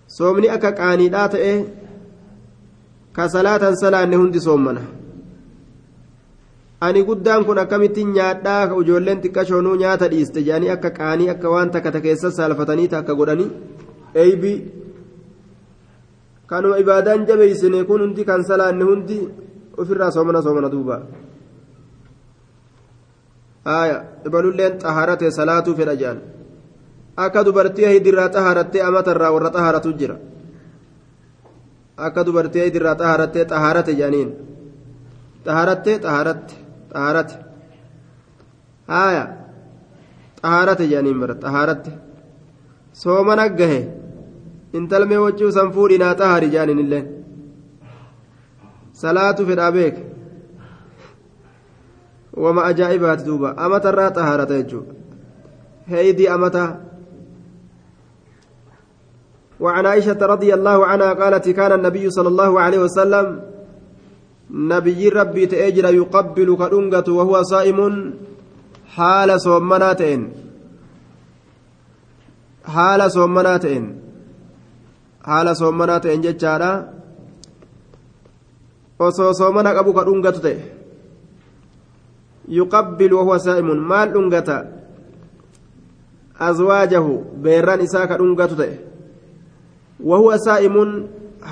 [0.08, 1.54] soomni akka qaaniidhaa ta'e
[3.16, 4.82] ka salaatan salaanne hundi soommana
[6.82, 8.64] ani guddaan kun akkamittiin nyaadhaa?
[8.82, 13.50] Ijoolleen xiqqashoonuu nyaata dhiiste jedhanii akka qaanii akka waan takka ta keessa saalfatanii akka godhanii
[14.24, 14.58] eeybii
[16.50, 19.18] kanuma ibaadaan jabeeysine kun hundi kan salaanne hundi
[19.78, 20.98] ofirraa soomana soomana duuba.
[23.66, 26.20] Aya ibalulleen xahaarate salaatuu fedha jedhan
[27.26, 30.16] akka dubartii hidirraa xahaarattee amatarraa warra xahaaratu jira.
[31.98, 34.30] Akka dubartii hidirraa xahaarattee xahaarate jedhaniin
[35.46, 36.54] xahaarattee xahaaratte
[36.94, 37.36] xahaarate
[38.94, 39.24] haya
[40.42, 41.92] xahaarate jedhaniin bara xahaaratte
[43.02, 43.82] soomana gahe
[44.80, 47.08] intalmee wachuu san fuudhinaa xahari jedhaniin illeen
[49.02, 49.96] salaatu fedhaa beek
[52.44, 54.94] wama ajaa'ibaati duuba amatarraa xahaarata jechuudha
[55.92, 56.70] heeydii amataa
[59.62, 63.26] وعن عائشة رضي الله عنها قالت كان النبي صلى الله عليه وسلم
[64.52, 67.80] نبي ربي تأجر يقبل كدنغة وهو صائم
[68.96, 70.22] حال صومناتين
[72.66, 73.84] حال صومناتين
[75.26, 77.02] حال صومناتين جتشارا
[79.02, 80.62] osoo soomana qabu ka dhungatu ta'e
[82.58, 84.58] yuqabbilu wahuwa saa'imun maal dhungata
[86.48, 88.76] azwaajahu beerran isaa ka dhungatu ta'e
[90.10, 90.90] wahuwa saa'imun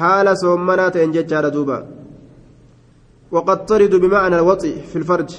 [0.02, 1.78] haala soomanaa ta'en jechaadha duuba
[3.32, 5.30] وقد ترد بمعنى الوطي في الفرج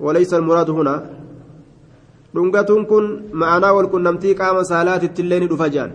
[0.00, 0.94] وليس المراد هنا
[4.64, 5.90] saalaatitti illee ni dhufa jaan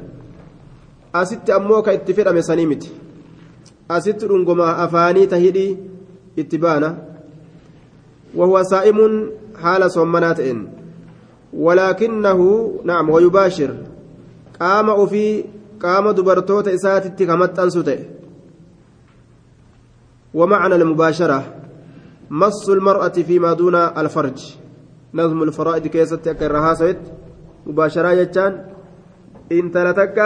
[1.19, 2.89] asitti ammoo ka itti fedhame sanii miti
[3.95, 5.77] asitti dhungoma afaanii tahidhii
[6.41, 6.89] itti baana
[8.35, 9.29] وهو صائم
[9.61, 10.67] حال صومنات إن
[11.53, 12.39] ولكنه
[12.83, 13.75] نعم ويباشر
[14.59, 15.43] قام في
[15.83, 17.99] قام دبرتوت إسات كمت أنسوته
[20.35, 21.39] ومعنى المباشرة
[22.29, 24.39] مص المرأة فيما دون الفرج
[25.13, 27.01] نظم الفرائض كيست كرها سويت
[27.67, 28.53] مباشرة يجان
[29.51, 30.17] إن تلتك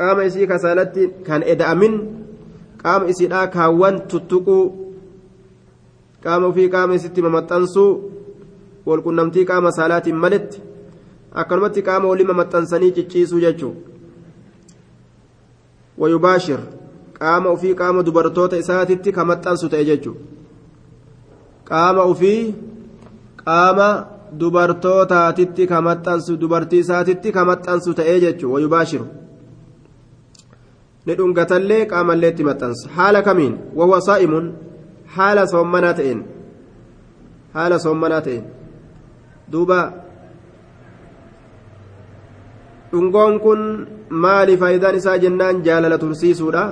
[0.00, 0.94] قام إسي كسالت
[1.26, 1.94] كان إدأمن
[2.82, 4.56] qaama isiidhaa kaawwan tuttuquu
[6.24, 7.90] qaama ofii qaama isitti mamaxxansuu
[8.88, 10.62] walqunnamtii qaama saalaatiin maletti
[11.42, 13.74] akkanumatti qaama walii mamaxxansanii cicciisuu jechuu
[16.02, 16.60] wayubaashir
[17.20, 20.16] qaama ofii qaama dubartoota isaatitti ka maxxansu ta'e jechuu
[21.70, 22.40] qaama ofii
[23.44, 23.88] qaama
[24.40, 29.06] dubartootaatitti ka maxxansu dubartii isaatitti ka maxxansu ta'ee jechuu wayubaashiru
[31.06, 32.90] ni dhungatallee qaamallee itti maxxansa.
[32.96, 33.54] Haala kamiin?
[33.78, 34.46] Wahuwa saa'imuun
[35.16, 36.20] haala soommanaa ta'een.
[37.54, 38.44] Haala soommanaa ta'een.
[39.52, 39.78] Duuba.
[42.92, 43.62] Dhungoon kun
[44.24, 46.64] maali faayidaan isaa jennaan jaalala tursiisuudha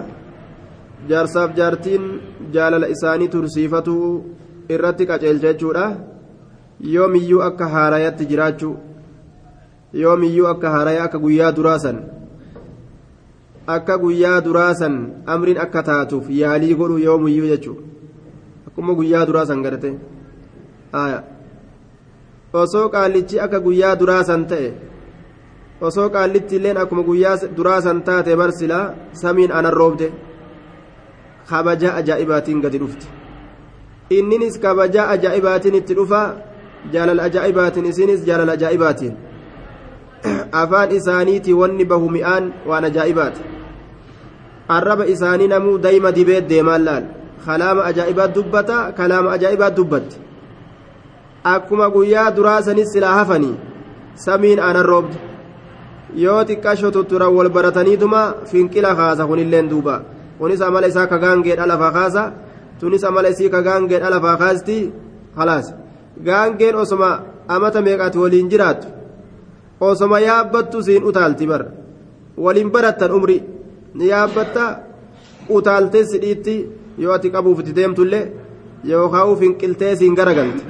[1.09, 2.05] jaarsaaf jaartiin
[2.53, 3.95] jaalala isaanii tursiifatu
[4.69, 5.87] irratti qaceelcha jechuudha.
[6.95, 8.77] Yoomiyyuu akka haarayaatti jiraachuu
[10.03, 12.03] yoomiyyuu akka haaraya akka guyyaa duraasan
[13.67, 17.83] akka guyyaa duraasan amriin akka taatuuf yaalii godhu yoomiyyuu jechuudha.
[18.69, 19.95] Akkuma guyyaa duraasan garte
[22.53, 24.69] osoo qaallichi akka guyyaa duraasan ta'e
[25.81, 28.85] osoo qaallitti illeen akkuma guyyaa duraasan taate barsilaa
[29.23, 30.13] samiin anan roobde
[31.51, 33.07] kabaja ajaa'ibaatiin gadi dhufte
[34.11, 36.23] inninis kabaja ajaa'ibaatiin itti dhufa
[36.93, 39.15] jaalala ajaa'ibaatiin isinis jaalala ajaa'ibaatiin
[40.63, 43.41] afaan isaaniitii wanni bahu mi'aan waan ajaa'ibaati
[44.77, 47.05] arraba isaanii namuu dayma dibee deemaan laal
[47.47, 50.17] kalaama ajaa'ibaat dubbata kalaama ajaa'ibaat dubbatti
[51.55, 53.55] akkuma guyyaa duraasanis silaa hafanii
[54.25, 55.19] samiin anan roobde
[56.25, 59.95] yoo xiqqasho tutturan wal barataniituma finqila kaasa kunilleen duuba
[60.39, 62.23] kunis amala isaa ka gaangeedha lafaa kaasa
[62.81, 64.77] tunis amala isii ka gaangeedha lafaa kaasti
[65.39, 65.67] halaas
[66.27, 67.11] gaangeen osoma
[67.49, 68.89] amata meeqaati waliin jiraattu
[69.81, 71.63] osoma yaabbattu siin utaalti bar
[72.45, 73.39] waliin barattan umri
[73.95, 74.65] ni yaabbatta
[75.57, 76.55] utaaltee sidhiitti
[76.99, 78.25] yoo ati qabuuf itti deemtullee
[78.91, 80.63] yookaan finqiltee siin garagalte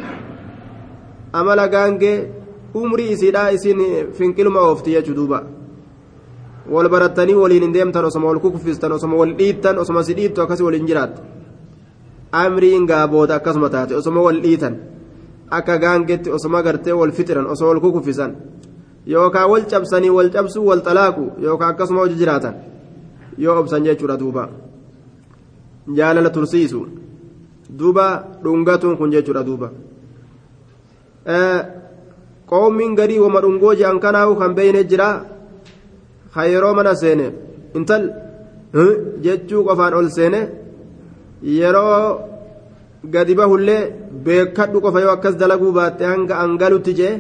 [1.38, 2.16] amala gaangee
[2.80, 3.80] umrii isiidhaa isin
[4.18, 5.38] finqiluma oofti jechuu duuba
[6.70, 10.64] wal barattanii waliin hin deemtan osoma wal kukuffistan osoma wal dhiittan osoma si dhiittu akkasii
[10.68, 11.20] waliin jiraatte
[12.32, 14.76] amriin gaabooda akkasuma taate osoma wal dhiitan
[15.50, 18.36] akka gaangetti osoma gartee wal fixiran osoo wal kukuffisan
[19.06, 22.54] yookaan wal cabsanii wal cabsuu wal xalaaqu yookaan akkasuma hojii jiraatan
[23.38, 24.48] yoo obsan jechuudha duuba
[25.94, 26.86] jaalala tursiisu
[27.78, 28.06] duuba
[28.42, 29.70] dhungatuun kun jechuudha duuba
[32.46, 35.08] qoommiin garii wama dhungoo je'an kanaahu kan beeyne jira
[36.36, 37.26] ha yeroo mana seene
[37.78, 38.04] intal
[39.24, 40.40] jechuu qofaan ol seene
[41.58, 42.00] yeroo
[43.14, 43.82] gadi bahullee
[44.24, 47.14] beekadhu qofa yoo akkas dalaguu baatte hanga angalutti jee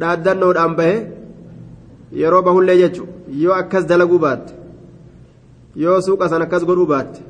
[0.00, 0.96] dhaaddannoodhaan bahe
[2.20, 3.04] yeroo bahullee jechu
[3.42, 4.52] yoo akkas dalaguu baatte
[5.84, 7.20] yoo suuqa san akkas godhuu baatte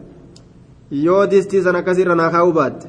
[1.06, 2.86] yoo distii san akkas irra naakaa'uu baatte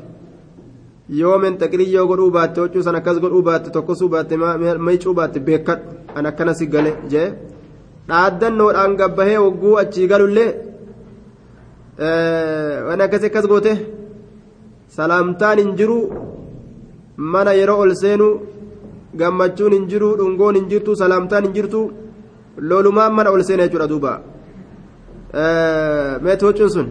[1.21, 4.33] yoo menxaqiriyyoo godhuu baatte hoccuu san akkas godhuu baatte tokkosuu baatte
[4.87, 7.27] maicuu baatte beekadhu an akkana si gale jee
[8.09, 10.51] dhaaddannoodhaan gabbahee wagguu achii galullee?
[12.87, 13.73] Waan akkasii akkas goote?
[14.97, 15.97] Salaamtaan hin jiru
[17.33, 18.27] mana yeroo ol seenu
[19.19, 21.81] gammachuun hin jiru dhungoon hin jirtu salaamtaan hin jirtu
[22.69, 24.13] lolumaan mana ol seena jechuudha duuba.
[26.23, 26.87] Meeti huccuun sun?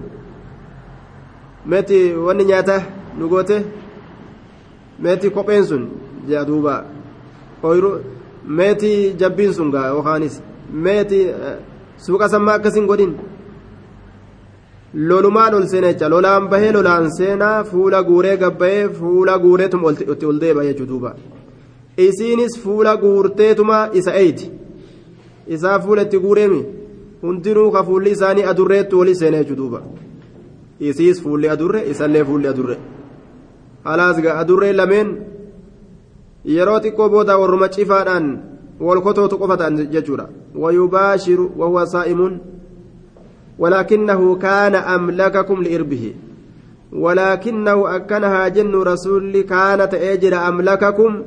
[1.70, 2.76] Meeti wanni nyaata
[3.18, 3.56] nu goote?
[5.02, 5.82] Meeti kopheen sun?
[6.26, 6.74] Jedha duuba.
[8.58, 10.34] Meeti jabbiin sun gaa yookaanis.
[10.72, 11.26] Meeti
[11.96, 13.14] suuqa sammaa akkasin godhin.
[14.94, 20.40] Lolumaan ol seena jecha lolaan bahee lolaan seenaa fuula guuree gabbahee fuula guureetuma itti ol
[20.40, 21.14] deeba jechuu duuba.
[21.96, 24.50] Isiinis fuula guurteetuma isa eeyti
[25.46, 26.62] isaa fuula itti guureemi.
[27.22, 29.82] Hundinuu ka fuulli isaanii adurreetti walii seena jechuu duuba.
[30.80, 32.76] Isiis fuulli adurre isallee fuulli adurre.
[33.84, 35.08] Halaas adurree lameen
[36.44, 42.40] yeroo xiqqoo booda warruma cifaadhaan qofa ta'an jechuudha wayubaashiru wahuwa saa'imuun
[43.58, 46.14] ولكنه كان أملككم لإربه.
[46.92, 51.22] ولكنه أكنها جن رسول كانت أجر أملككم.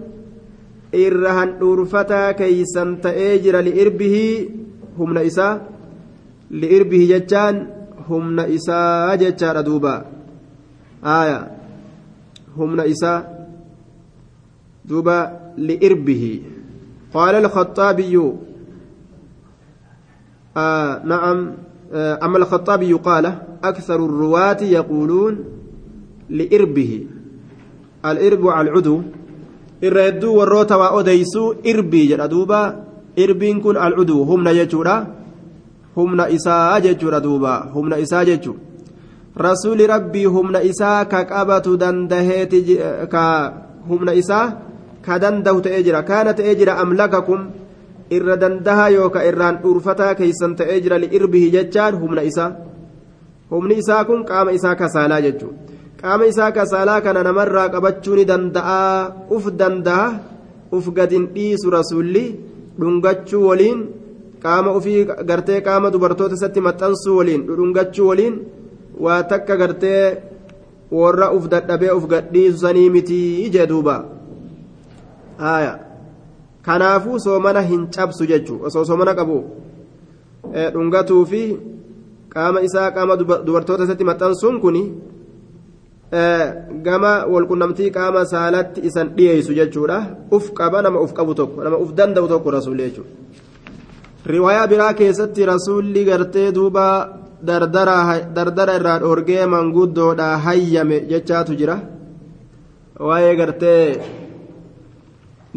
[0.95, 4.49] إرهن أرفتا كيسا تأجر لإربه.
[4.99, 5.61] هم نئسا
[6.51, 7.67] لإربه جتان
[8.09, 10.05] هم نئسا جتان دوبا.
[11.05, 11.51] آية.
[12.57, 13.13] هم نئسا
[14.85, 16.41] دوبا لإربه.
[17.15, 18.31] قال الخطابي
[20.57, 21.51] آه نعم
[21.95, 23.25] أما الخطابي قال
[23.63, 25.33] أكثر الرواة يقولون
[26.29, 27.07] لإربه
[28.05, 29.01] الإرب على العدو
[29.83, 32.83] الردو والروتا وأديسو إربي جدوبا
[33.19, 35.07] إربين كن العدو هم نجتورا
[35.97, 37.93] هم نإساء جتورا دوبا هم
[38.29, 38.53] جتو
[39.37, 42.53] رسول ربي هم نإساء كقابة دندهت
[45.05, 46.01] ka dandahu ta'ee jira.
[46.09, 47.41] Kaana ta'ee jira amlakakum
[48.15, 52.51] irra dandaha yooka irraan dhuurfataa keessan ta'ee jira li'irbihi jechaan humna isaa.
[53.51, 55.57] Humni isaa kun qaama isaa kasaalaa jechuudha.
[56.01, 60.07] Qaama isaa kasaalaa kana namarraa qabachuu ni danda'aa uf danda'a.
[60.75, 62.25] Uf gadin dhiisu rasuulli
[62.79, 63.79] dhungachuu waliin
[64.43, 68.35] qaama ofii gartee qaama dubartoota isatti maxxansuu waliin dhungachuu waliin
[69.05, 70.17] waa takka gartee
[70.99, 73.95] warra uf dadhabee uf gadhiisu sanii mitii ijee duuba.
[75.39, 75.77] Aayaa.
[76.65, 79.37] kanaafuu soomana hin cabsu jechuun osoo soomana qabu
[80.73, 81.41] dhungatuu fi
[82.35, 83.17] qaama isaa qaama
[83.47, 84.77] dubartoota isatti maxxansuun kun
[86.87, 89.99] gama walqunnamtii qaama saalatti isan dhiyeessu jechuudha
[90.39, 93.11] uf qaba nama uf qabu tokko nama uf danda'u tokko rasuulli jechuudha.
[94.33, 96.85] riwaayaa biraa keessatti rasuulli gartee duuba
[97.47, 101.75] dardara irraa dhoorgee manguddoodhaa hayyame jechaatu jira
[103.07, 104.24] waa'ee gartee.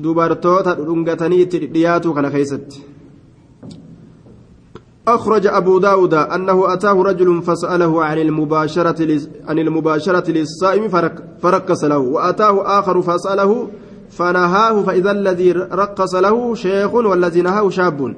[0.03, 2.99] Dubartoota dhudhungatanii itti dhiyaatu kana keessatti.
[5.09, 10.89] أخرج أبو داود أنه أتاه رجل فسأله عن المباشرة عن المباشرة للصائم
[11.43, 13.69] فرقص له وأتاه آخر فسأله
[14.11, 18.15] فنهاه فإذا الذي رقص له شيخ والذي نهاه شاب.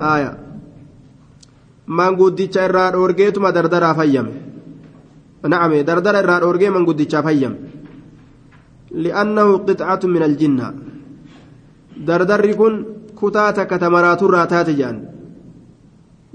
[0.00, 0.38] آية.
[1.88, 4.26] من قدتش إراد أورجيتما دردرا فيم.
[5.48, 7.54] نعم دردرا إراد أورجي من قدتش فيم.
[8.90, 10.74] لأنه قطعة من الجنة.
[11.96, 12.84] دردر كن
[13.20, 14.96] كتاتا كتمرات الراتات جان.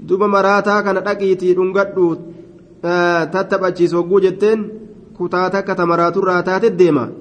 [0.00, 2.16] دوبا مراتا كان دقيتي دنگدو
[3.32, 4.58] تتبعشيس وقو جتين
[5.18, 7.12] كتاتا كتمرات الراتات الديما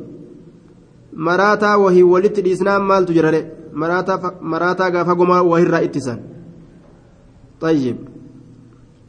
[1.13, 3.35] مراتا وهي ولت الإسلام مال تجرر
[3.73, 4.23] مراتا ف...
[4.41, 6.19] مراتا فاقوما وهي الرائتسان
[7.61, 7.97] طيب.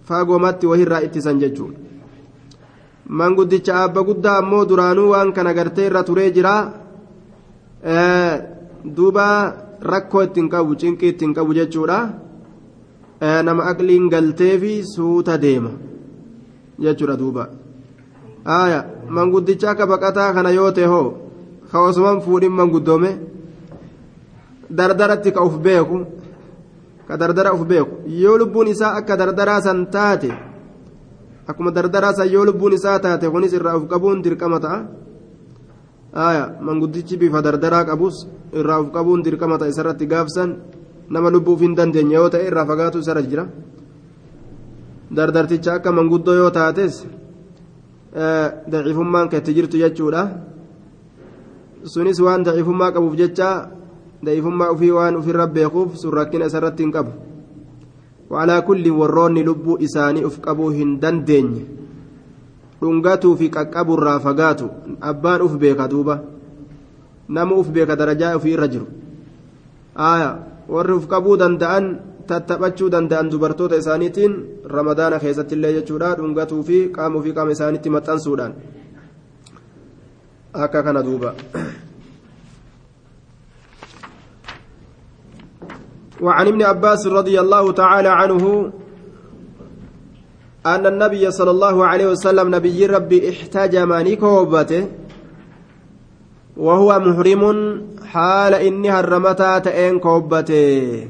[0.04, 1.74] فاقومات وهي الرائتسان ججون
[3.08, 6.54] manguddicha abba guddaa ammoo duraanuu waan kana gartee irra turee jira
[8.96, 9.26] duuba
[9.80, 11.98] rakkoo ittiin qabu cinqii ittiin qabu jechuudha
[13.20, 15.70] nama aqliin galteefi suuta deema
[16.80, 17.48] jechuudha duuba
[18.46, 21.08] aaya manguddicha akka baqataa kana yoo ta'e hoo
[21.70, 23.10] ka osuman fuudhin manguddoome
[24.70, 26.06] dardaratti ka uf beeku
[27.08, 30.30] ka dardara uf beeku yoo lubbuun isaa akka dardaraa san taate
[31.48, 34.78] akkuma dardaraa san yoo lubbuun isaa taate kunis irraa uf qabuun dirqama ta'a
[36.14, 40.50] aaya manguddichi bifa dardaraa qabus irraa uf qabuun dirqama ta'a isarratti gaafsan
[41.10, 43.44] nama lubbuuf hin dandeenye yoo ta'e irraa fagaatu isarra jira
[45.16, 47.04] dardarticha akka manguddoo yoo taates
[48.70, 50.22] daciifummaan kan itti jirtu jechuudha
[51.84, 53.68] sunis waan daciifummaa qabuuf jecha
[54.24, 57.12] daciifummaa ofii waan ofirra beekuuf sun rakkina isarratti hin qabu
[58.34, 61.64] warroonni lubbuu isaanii uf qabuu hin dandeenye
[62.80, 64.70] dhungatuu fi qaqqaburraa fagaatu
[65.00, 66.16] abbaan uf beeka duuba
[67.28, 68.86] nama uf beeka darajaa ofii irra jiru
[70.08, 70.34] aayaa
[70.68, 71.88] warri uf qabuu danda'an
[72.28, 74.36] tattaphachuu danda'an dubartoota isaaniitiin
[74.76, 78.54] ramadaana keessatti illee jechuudha dhungatuu fi qaama ofii qaama isaaniitti maxxansuudhaan
[80.54, 81.34] akka kana duuba.
[86.20, 88.72] وعن ابن عباس رضي الله تعالى عنه
[90.66, 94.88] أن النبي صلى الله عليه وسلم نبي ربي احتجم نكوبته
[96.56, 97.42] وهو محرم
[98.06, 101.08] حال إني هرمتا تأين كوبته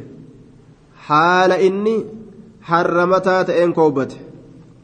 [0.96, 2.04] حال إني
[2.64, 4.16] هرمتا تأين كوبته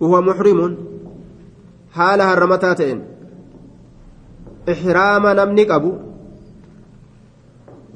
[0.00, 0.76] وهو محرم
[1.92, 3.04] حال هرمتا تأين.
[4.68, 5.92] إحرام نمني أبو.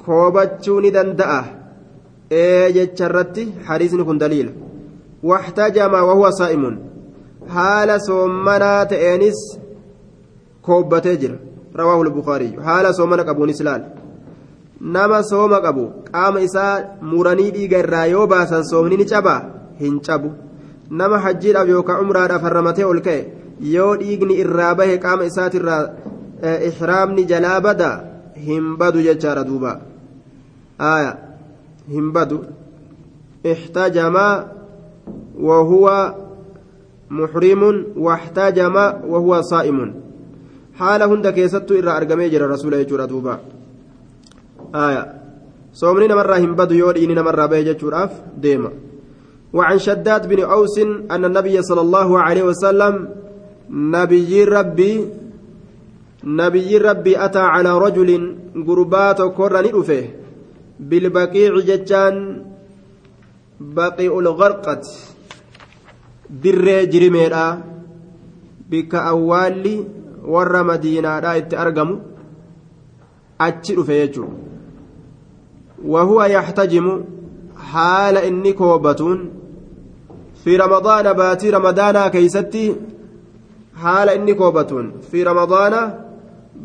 [0.05, 1.64] كوبتشوني دندأه.
[2.31, 4.51] Ee jecha irratti hadiisni kun daliila.
[5.23, 6.75] Waxtajama wahuwa saa'imun.
[7.55, 9.39] Haala soommanaa ta'eenis
[10.61, 11.37] koobbatee jira.
[11.75, 13.83] Rawaahu lbukaariyyu haala soomana qabuunis laal
[14.81, 19.41] nama sooma qabu qaama isaa muranii dhiiga irraa yoo baasan soomni ni cabaa?
[19.79, 20.31] Hin cabu.
[20.89, 23.21] Nama hajjiidhaaf yookaan umraadhaaf harramatee ol ka'e
[23.75, 25.83] yoo dhiigni irraa bahe qaama isaatirraa
[26.69, 27.89] ihraamni jalaa bada
[28.47, 29.79] hin badu jechaadha duuba.
[30.79, 31.17] Aayaa
[31.91, 32.39] هنبدو
[33.51, 34.15] احتجم
[35.39, 36.15] وهو
[37.09, 38.75] محرم واحتجم
[39.07, 39.93] وهو صائم
[40.79, 43.39] حال هند كيست إرى أرقمي جرى رسول يجور دوبا
[44.75, 45.13] آية
[45.73, 48.71] صومني مرة هنبدو يوريني مرة بيجة راف ديما
[49.53, 50.79] وعن شداد بن أوس
[51.11, 53.09] أن النبي صلى الله عليه وسلم
[53.69, 55.05] نبي ربي
[56.23, 58.35] نبي ربي أتى على رجل
[58.67, 60.24] قربات كرني أفيه
[60.79, 62.43] بالبقيع جتان
[63.59, 64.11] بقيع
[66.29, 67.45] dirree jirimeedha
[68.69, 69.73] bikka awwaalli
[70.33, 71.95] warra madiinaadha itti argamu
[73.47, 74.33] achi dhufe jechuudha
[75.93, 76.93] wahuwa yaxtajimu
[77.73, 79.19] haala inni koobatuun
[80.43, 82.65] fi ramadaana baatii ramadaanaa keeysatti
[83.83, 85.81] haala inni koobatuun fi ramadaana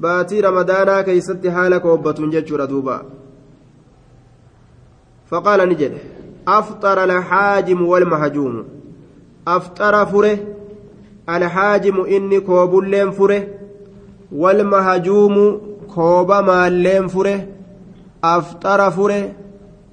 [0.04, 2.96] baatii ramadaanaa keeysatti haala koobatuun jechuudha duuba
[5.30, 5.92] فقال نجد
[6.48, 8.64] أفطر الحاجم والمهجوم.
[9.48, 10.38] أفطر فره
[11.28, 13.46] الحاجم إني كوب اللين فره
[14.32, 15.60] والمهجوم
[15.94, 17.46] كوب مالين فره.
[18.24, 19.32] أفطر فره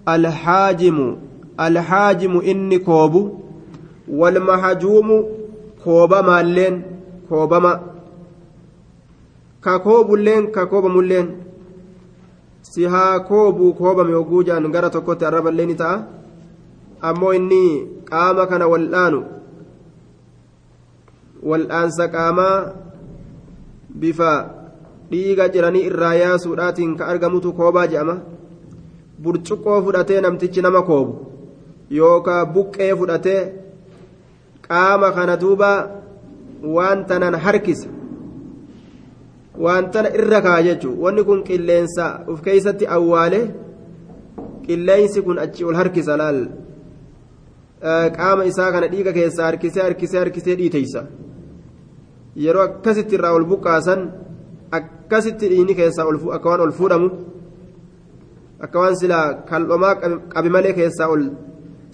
[0.07, 1.15] الحاجم
[1.59, 3.39] الحاجم إني كوب
[4.07, 5.25] والمهجوم
[5.83, 6.83] كوب مالين
[7.29, 7.81] كوب ما
[9.63, 11.46] ككوب اللين ككوب ملين
[12.69, 15.97] si haa koobuu koobame oguu jedhan gara tokkotti arraballee ni ta'a.
[17.09, 17.63] Ammoo inni
[18.09, 19.19] qaama kana wal'aanu
[21.49, 22.55] wal'aansa qaamaa
[24.01, 24.31] bifa
[25.11, 28.15] dhiiga ciranii irraa yaasuudhaatiin ka argamutu koobaa jedhama.
[29.23, 31.13] Burcuqqoo fudhatee namtichi nama koobu
[31.99, 33.41] yookaa buqqee fudhatee
[34.67, 35.69] qaama kana duuba
[36.75, 37.89] waan tanan harkisa
[39.63, 43.39] waan tana irra kaa jechuun wanni kun qilleensa of keessatti awwaale
[44.65, 46.39] qilleensi kun achi ol harkisa laal
[48.17, 51.01] qaama isaa kana dhiiga keessaa harkisee harkisee harkisee dhiiteysa
[52.43, 54.01] yeroo akkasitti irraa ol buqqaasan
[54.79, 56.05] akkasitti dhiini keessaa
[56.37, 57.09] akka waan ol fuudhamu
[58.65, 59.95] akka waan silaa kal'omaa
[60.33, 61.23] qabi malee keessaa ol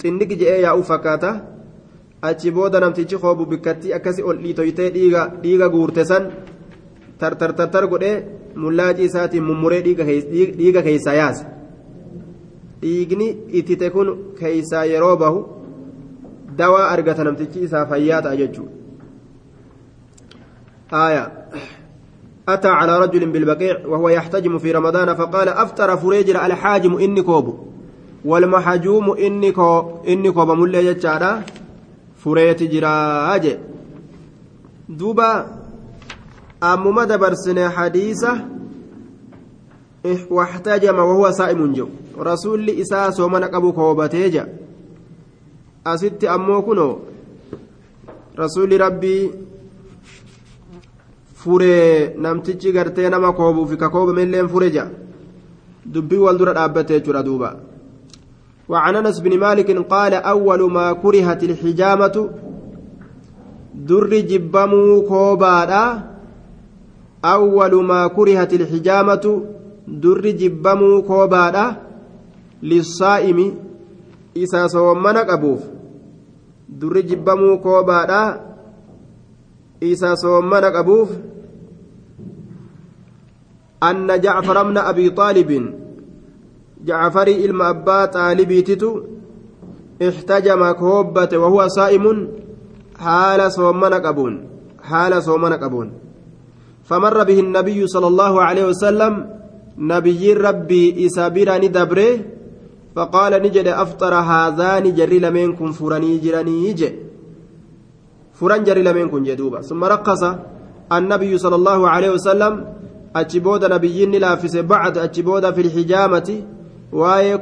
[0.01, 1.31] xinniqi je'ee yaa'uu fakkaata
[2.29, 4.89] achi booda namtichi koobu bikkattii akkasi ol dhiitoytee
[5.43, 6.25] dhiiga guurte san.
[7.23, 8.15] Tartartartar godhee
[8.65, 11.45] mullaajii isaatiin mummuree dhiiga keessaa yaasa
[12.83, 13.27] dhiigni
[13.61, 15.43] ittite kun keessaa yeroo bahu
[16.63, 18.71] dawaa argata namtichi isaa fayyaa ta'a jechuudha
[22.47, 27.73] أتى على رجل بالبقيع وهو يحتجم في رمضان فقال أفطر فريجر الحاجم إني كوب
[28.25, 31.43] walmahajuumu inni koobamullee jechaadha
[32.23, 33.59] fureeti jiraa je
[34.99, 35.62] duuba ammuma
[37.07, 38.41] dabarsine hadiisa
[40.29, 44.47] waxtajama wahuwa saa'imun jedhu rasuulli isaa soomana qabu koobatee jira
[45.85, 47.01] asitti ammoo kunoo
[48.35, 49.31] rasuulli rabbii
[51.35, 54.89] furee namtichi gartee nama koobuufi ka koobamelleen fure jira
[55.85, 57.55] dubbii wal dura dhaabbatee jechuudha duuba
[58.69, 62.29] وعن انس بن مالك قال اول ما كرهت الحجامه
[63.75, 66.12] در جبمو كوبادا
[67.25, 69.41] اول ما كرهت الحجامه
[69.87, 71.75] در جبمو كوبادا
[72.63, 73.39] للصائم
[74.33, 75.61] isa soommana qabuuf
[76.67, 78.21] durri jibbamuu koobaadha
[79.91, 81.09] isa soommana qabuuf
[83.89, 85.65] anna jacfara bna abii xaalibin
[86.89, 88.89] jacfarii ilma abbaa xaalibiititu
[90.07, 92.27] ixtajama koobbate wahuwa saa'imun
[93.05, 94.39] haala soommana qabuun
[94.89, 95.89] haala soomana qabuun
[96.83, 99.13] فمر به النبي صلى الله عليه وسلم
[99.77, 102.19] نبي ربي إسا براني دبره
[102.95, 106.91] فقال نجد أفطر هذان جري لمنكم فرني جراني يجي.
[108.33, 110.23] فرن جري لمنكم جدوبا ثم رقص
[110.91, 112.53] النبي صلى الله عليه وسلم
[113.15, 116.29] أجبود نبيين لافس بعد أجبود في الحجامة
[116.93, 117.37] waa'ee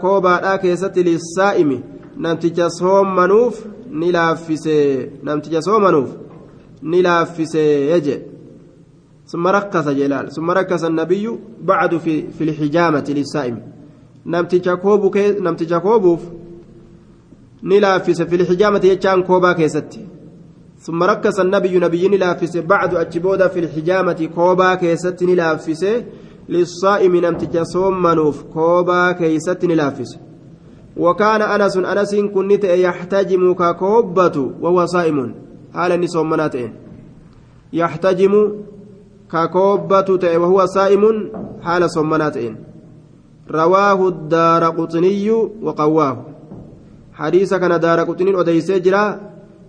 [0.00, 1.78] koobaadhaa keessatti lissaa'imi
[2.24, 3.60] namticha soomanuuf
[4.00, 4.74] ni laaffise
[5.28, 6.10] namticha soomanuuf
[6.82, 8.16] ni laaffise jedhe
[9.32, 13.56] ثم ركز جلال ثم ركز النبي بعد في في الحجامة للسائم.
[14.26, 15.10] namticha koobuu
[15.40, 16.20] namticha koobuuf
[17.62, 20.00] ni laaffise fil hijaamati jechaan koobaa keessatti
[20.86, 25.86] ثم ركز النبي نبي لافس بعد أجبودا في الحجامة كوبا كيست لافس
[26.48, 30.18] للصائم نمتج صومنوف كوبا كيست لافس
[30.96, 35.34] وكان أنس أنس كنت يحتجم ككوبة وهو صائم.
[35.74, 36.72] حال نصومناتين
[37.72, 38.52] يحتجم
[39.32, 40.08] ككوبة
[40.42, 41.04] وهو صائم
[41.62, 42.54] حال صومناتين
[43.50, 45.30] رواه الدار قطني
[45.66, 46.16] وقواه
[47.12, 49.04] حديث كان دار قطني وديس جرا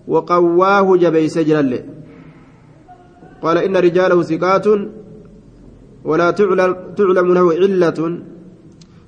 [0.07, 1.79] وقواه جبيس جرا
[3.43, 4.65] قال إن رجاله ثقات
[6.09, 7.99] ولا تعلم, تعلم له علة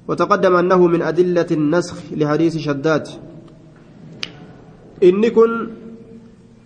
[0.08, 3.06] وتقدم أنه من أدلة النسخ لحديث شداد
[5.04, 5.52] إن كن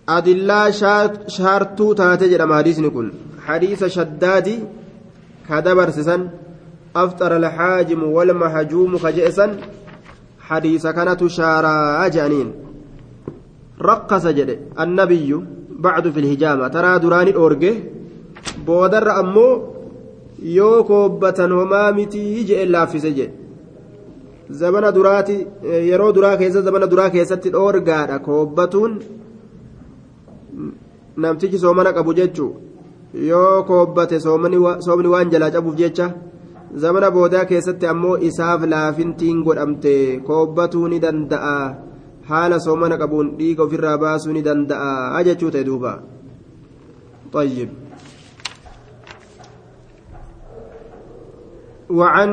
[0.09, 0.69] أدلة
[1.35, 3.07] شارتو تاتجر حديث كن
[3.49, 4.47] حديث شداد
[5.49, 6.21] كدبر سسن
[6.95, 9.45] أفطر الحاجم والمهجوم خجئسا
[10.47, 12.47] حديث كانت شارع جانين
[13.81, 14.49] رقص جد
[14.83, 15.29] النبي
[15.85, 17.75] بعد في الهجامة ترى دراني أورجه
[18.67, 19.47] بودر أمو
[21.59, 23.33] homaa miti je'e laaffise jedhe
[24.59, 25.35] zabana duraati
[25.89, 28.93] yeroo duraa keessa zabana duraa keessatti dhoorgaadha koobbatuun
[31.23, 32.51] namtichi soomana qabu jechuu
[33.13, 34.57] yoo koobbate soomni
[35.13, 36.13] waan jalaa cabuuf jecha
[36.75, 41.57] zamana boodaa keessatti ammoo isaaf laafintiin godhamte koobbatuu ni danda'a
[42.29, 45.93] haala soomana qabuun dhiiga ofirraa baasuu ni danda'a jechuu ta'e duuba
[47.33, 47.69] طيب
[51.89, 52.29] وعن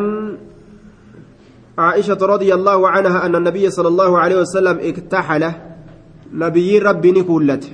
[1.78, 5.52] عائشة رضي الله عنها أن النبي صلى الله عليه وسلم اكتحل
[6.32, 7.64] نبي ربي نكولت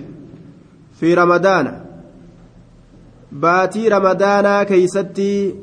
[0.98, 1.81] في رمضان
[3.32, 5.54] باتي رمضان كيستي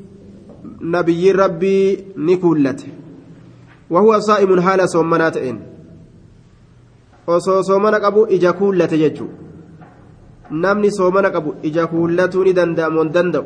[0.81, 2.85] نبي ربي نكولت
[3.89, 5.69] وهو صائم حال صومنا تئن
[7.35, 9.29] osoo soomana qabu ija kuullate jechuun
[10.63, 13.45] namni soomana qabu ija kuullatuu ni danda'amu hin danda'u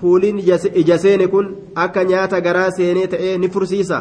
[0.00, 0.38] kuuliin
[0.82, 1.46] ija seene kun
[1.84, 4.00] akka nyaata garaa seenee ta'ee ni fursiisa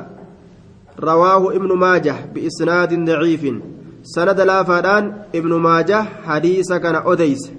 [1.10, 3.62] rawaahu ibnu maajah biisnaadin daciifin
[4.14, 7.52] sanada laafaadhaan ibnu maajah hadiisa kana odeyse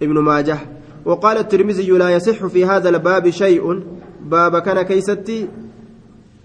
[0.00, 0.58] ibnu maajah
[1.06, 3.82] وقال الترمذي لا يصح في هذا الباب شيء.
[4.26, 5.48] باب كان كيستي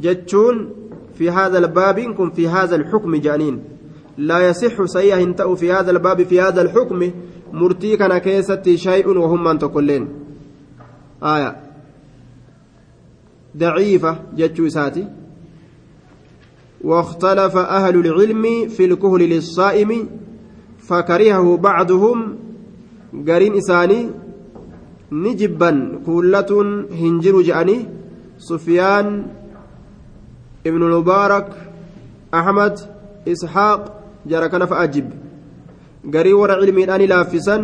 [0.02, 0.70] جتشون
[1.18, 3.64] في هذا الباب كن في هذا الحكم جانين.
[4.18, 7.12] لا يصح صحيح انتأ في هذا الباب في هذا الحكم
[7.54, 10.08] مرتي كان كيستي شيء وهم من تقولين.
[11.24, 11.56] آية.
[13.58, 15.08] ضعيفة جتشو ساتي
[16.84, 20.10] واختلف أهل العلم في الكهل للصائم
[20.78, 22.38] فكرهه بعضهم
[23.12, 24.00] قرين إساني
[25.12, 27.84] ni jibban kuullatuun hin jiru je'anii
[28.40, 29.28] sufyaan
[30.64, 31.52] ibnu mubaarak
[32.32, 32.80] ahmad
[33.28, 33.82] ishaaq
[34.24, 35.20] jara kana fa'a jibbe
[36.14, 37.62] garii warra cilmiidhaan laaffisan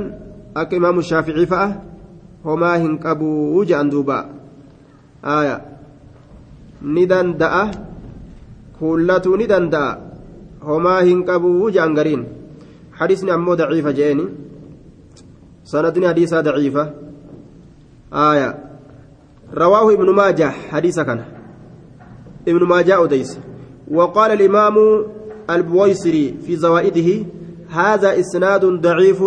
[0.62, 1.70] akka imaamu shaaficii fa'a
[2.44, 4.18] homaa hin qabuu je'an duuba
[5.24, 5.56] aya
[6.84, 7.64] ni danda'a
[8.76, 9.98] kuullatuu ni danda'a
[10.68, 12.26] homaa hin qabuu jaan gariin
[12.98, 14.26] حديثني أمو ضعيفة جاني
[15.68, 16.94] سندني حديثها ضعيفة.
[18.14, 18.50] آية.
[19.54, 21.20] رواه ابن ماجه حديث كان.
[22.48, 23.40] ابن ماجه أديس.
[23.92, 24.76] وقال الإمام
[25.50, 27.26] البويسري في زوائده
[27.70, 29.24] هذا إسناد ضعيف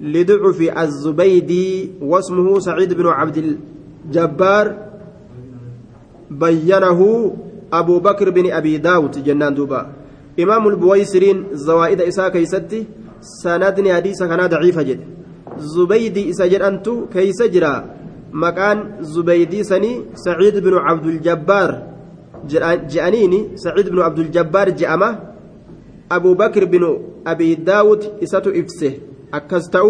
[0.00, 4.66] لضعف الزبيدي واسمه سعيد بن عبد الجبار.
[6.30, 7.00] بينه
[7.72, 9.86] أبو بكر بن أبي داود جنان دوبا.
[10.40, 12.86] إمام البويسرين زوائد إساء كيستي
[13.20, 15.00] سندني حديث كان ضعيف جد
[15.62, 17.74] زبيدي إسا جرأنتو كيس جرا
[18.32, 21.70] مكان زبيدي سني سعيد بن عبد الجبار
[22.92, 25.10] جأنيني سعيد بن عبد الجبار جأمه
[26.12, 26.84] أبو بكر بن
[27.26, 28.92] أبي داود إساتو إفسه
[29.34, 29.88] أكستو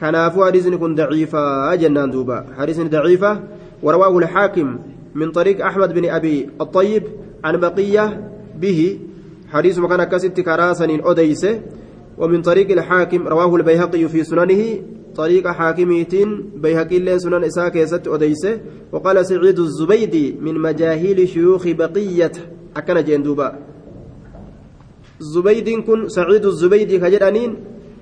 [0.00, 3.32] كنافو حديث كن ضعيفة جنان دوبا حديث ضعيفة
[3.82, 4.78] ورواه الحاكم
[5.14, 7.02] من طريق أحمد بن أبي الطيب
[7.44, 8.06] عن بقية
[8.60, 8.98] به
[9.52, 11.60] حديث مكان كست كراسن أديسه
[12.18, 14.62] ومن طريق الحاكم رواه البيهقي في سننه
[15.16, 18.60] طريق حاكميتين بيهقي لين سنن إساك يست أديسه
[18.92, 22.32] وقال سعيد الزبيدي من مجاهيل شيوخ بقية
[22.76, 23.58] أكن جندوبا
[25.20, 27.00] زبيد كن سعيد الزبيدي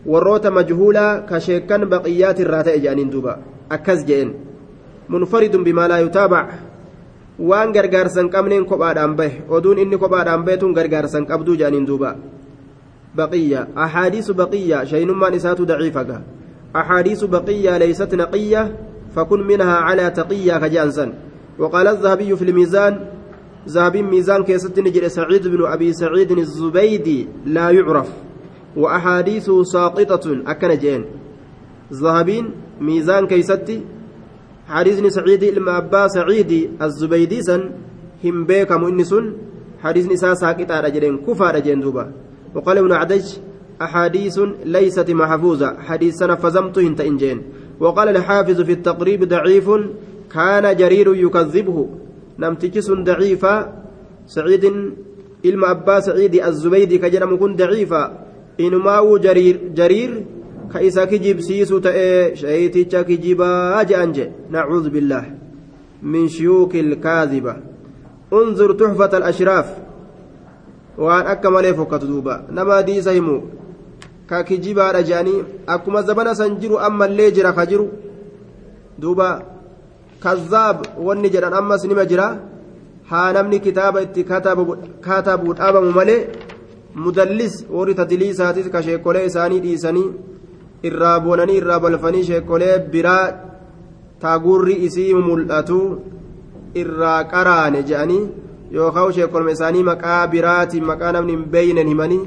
[0.06, 3.38] majhuulaa ka sheekkan baqiyaati irraa ta'e jedhaniin duuba
[3.70, 4.34] akkas je'en
[5.08, 6.48] munfaridun bimaa laa yutaabac
[7.38, 12.16] waan gargaarsan qabneen kophaadhaan bahe oduun inni kophaadhaan bahe tun gargaarsan qabduu jedhaniin duuba
[13.16, 13.68] بقية.
[13.78, 14.84] أحاديث بقية.
[14.84, 16.20] شيء ما نسات ضعيفة.
[16.76, 18.76] أحاديث بقية ليست نقية
[19.16, 21.14] فكن منها على تقية كجانسا
[21.58, 23.00] وقال الذهبي في الميزان
[23.68, 28.08] ذهبي ميزان كيست نجد سعيد بن أبي سعيد الزبيدي لا يعرف.
[28.76, 30.42] وأحاديثه ساقطة.
[30.46, 31.04] أكن جين.
[31.92, 32.50] ذهبين
[32.80, 33.80] ميزان كيستي
[34.68, 37.70] حديث سعيد إلما أبا سعيد الزبيدي سن.
[38.24, 39.32] هم بيكم إنسون
[39.82, 41.18] حديث نساء ساقطة رجلين.
[41.18, 42.23] كفى رجلين دوبا.
[42.54, 43.24] وقال ابن عدج
[43.82, 47.42] أحاديث ليست محفوظة حديث سنة فزمت انت إنجين
[47.80, 49.70] وقال الحافظ في التقريب ضعيف
[50.30, 51.88] كان جرير يكذبه.
[52.38, 53.84] نمتكس ضعيفا
[54.26, 54.64] سعيد
[55.44, 58.24] إلما أبا سعيد الزبيدي كجرم كن ضعيفا
[58.58, 60.10] inumaa'uu jariir
[60.72, 65.24] ka isa kijibsiisu ta'ee shayiticha kijibaa je'an je nacuudhu billaah
[66.02, 67.56] min shuyuuki ilkaadhiba
[68.30, 69.66] unzur tuxfata alashraaf
[70.98, 73.36] waan akka malee fokkatu duuba nama hadiisa himu
[74.26, 77.86] ka kijibaadha je'anii akkuma zabana san jiru ammallee jira ka jiru
[78.98, 79.28] duuba
[80.24, 82.26] kazzaab wanni jedhan ammas nima jira
[83.10, 86.20] haa namni kitaaba itti katabu dhaabamu malee
[87.04, 90.08] mudallis warri tadliisaatis ka sheekolee isaanii dhiisanii
[90.88, 93.24] irraa boonanii irraa balfanii sheekolee biraa
[94.22, 95.80] taaguurri isii mul'atu
[96.82, 98.22] irraa qaraane je'anii
[98.76, 102.22] yookaan sheekolma isaanii maqaa biraatiin maqaa namni hin beeynen himanii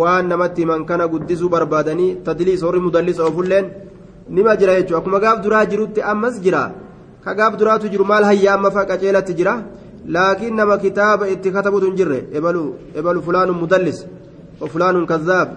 [0.00, 3.70] waan namatti himan kana guddisuu barbaadanii tadliis warri mudallis oofulleen
[4.38, 6.62] nima jira jechuudha akkuma gaaf duraa jirutti ammas jira
[7.24, 9.54] ka gaaf duraatu jiru maal hayyaa amma fa'a qaceelatti jira.
[10.06, 12.62] laakiin nama kitaaba itti katabutu hin jirre ebalu
[12.96, 14.06] ebalu fulaanun mudallis
[14.60, 15.48] ofulaanun kazaab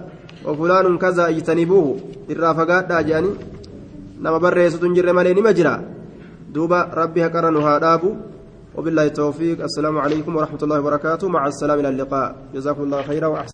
[0.45, 1.93] ofulaanun kaza ijtanibuuhu
[2.35, 3.35] irraa fagaadhaa jedhanii
[4.19, 5.73] nama barreessutu hin jirre malee nima jira
[6.53, 8.15] duuba rabbi haqara nu haa dhaabu
[8.77, 9.63] وبالله التوفيق.
[9.63, 11.27] السلام عليكم ورحمة الله وبركاته.
[11.29, 12.35] مع السلامة إلى اللقاء.
[12.53, 13.41] جزاكم الله خيرا وأحسن.